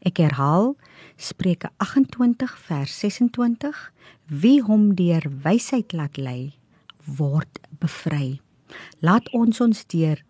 [0.06, 0.76] Ek herhaal
[1.18, 3.92] Spreuke 28 vers 26
[4.28, 6.54] wie hom deur wysheid laat lei
[7.06, 8.40] word bevry.
[9.06, 10.22] Laat ons ons deur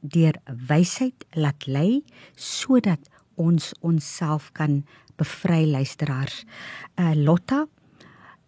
[0.00, 0.38] deur
[0.68, 2.00] wysheid laat lei
[2.36, 4.82] sodat ons onsself kan
[5.20, 6.44] bevry luisteraars.
[6.96, 7.66] Uh Lotta,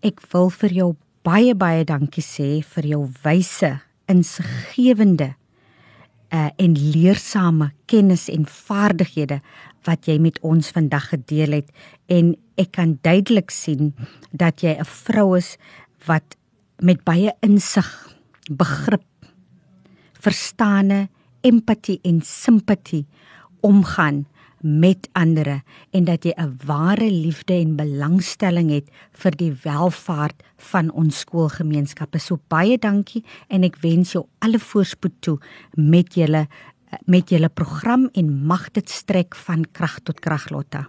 [0.00, 0.90] ek wil vir jou
[1.26, 3.76] baie baie dankie sê vir jou wyse,
[4.10, 5.34] insiggewende
[6.32, 9.42] uh en leersame kennis en vaardighede
[9.85, 11.70] wat jy met ons vandag gedeel het
[12.07, 13.95] en ek kan duidelik sien
[14.30, 15.57] dat jy 'n vrou is
[16.07, 16.37] wat
[16.83, 17.89] met baie insig,
[18.51, 19.07] begrip,
[20.18, 21.09] verstande,
[21.43, 23.07] empatie en simpatie
[23.61, 24.26] omgaan
[24.62, 30.91] met ander en dat jy 'n ware liefde en belangstelling het vir die welfaart van
[30.91, 32.18] ons skoolgemeenskappe.
[32.18, 35.39] So baie dankie en ek wens jou alle voorspoed toe
[35.74, 36.47] met julle
[37.05, 40.88] met julle program en mag dit strek van krag tot krag Lotta.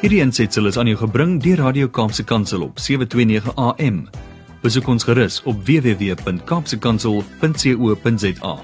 [0.00, 4.08] Hierdie ensetsel is aan jou gebring deur Radio Kaapse Kansel op 729 AM.
[4.62, 8.54] Besoek ons gerus op www.kaapsekansel.co.za.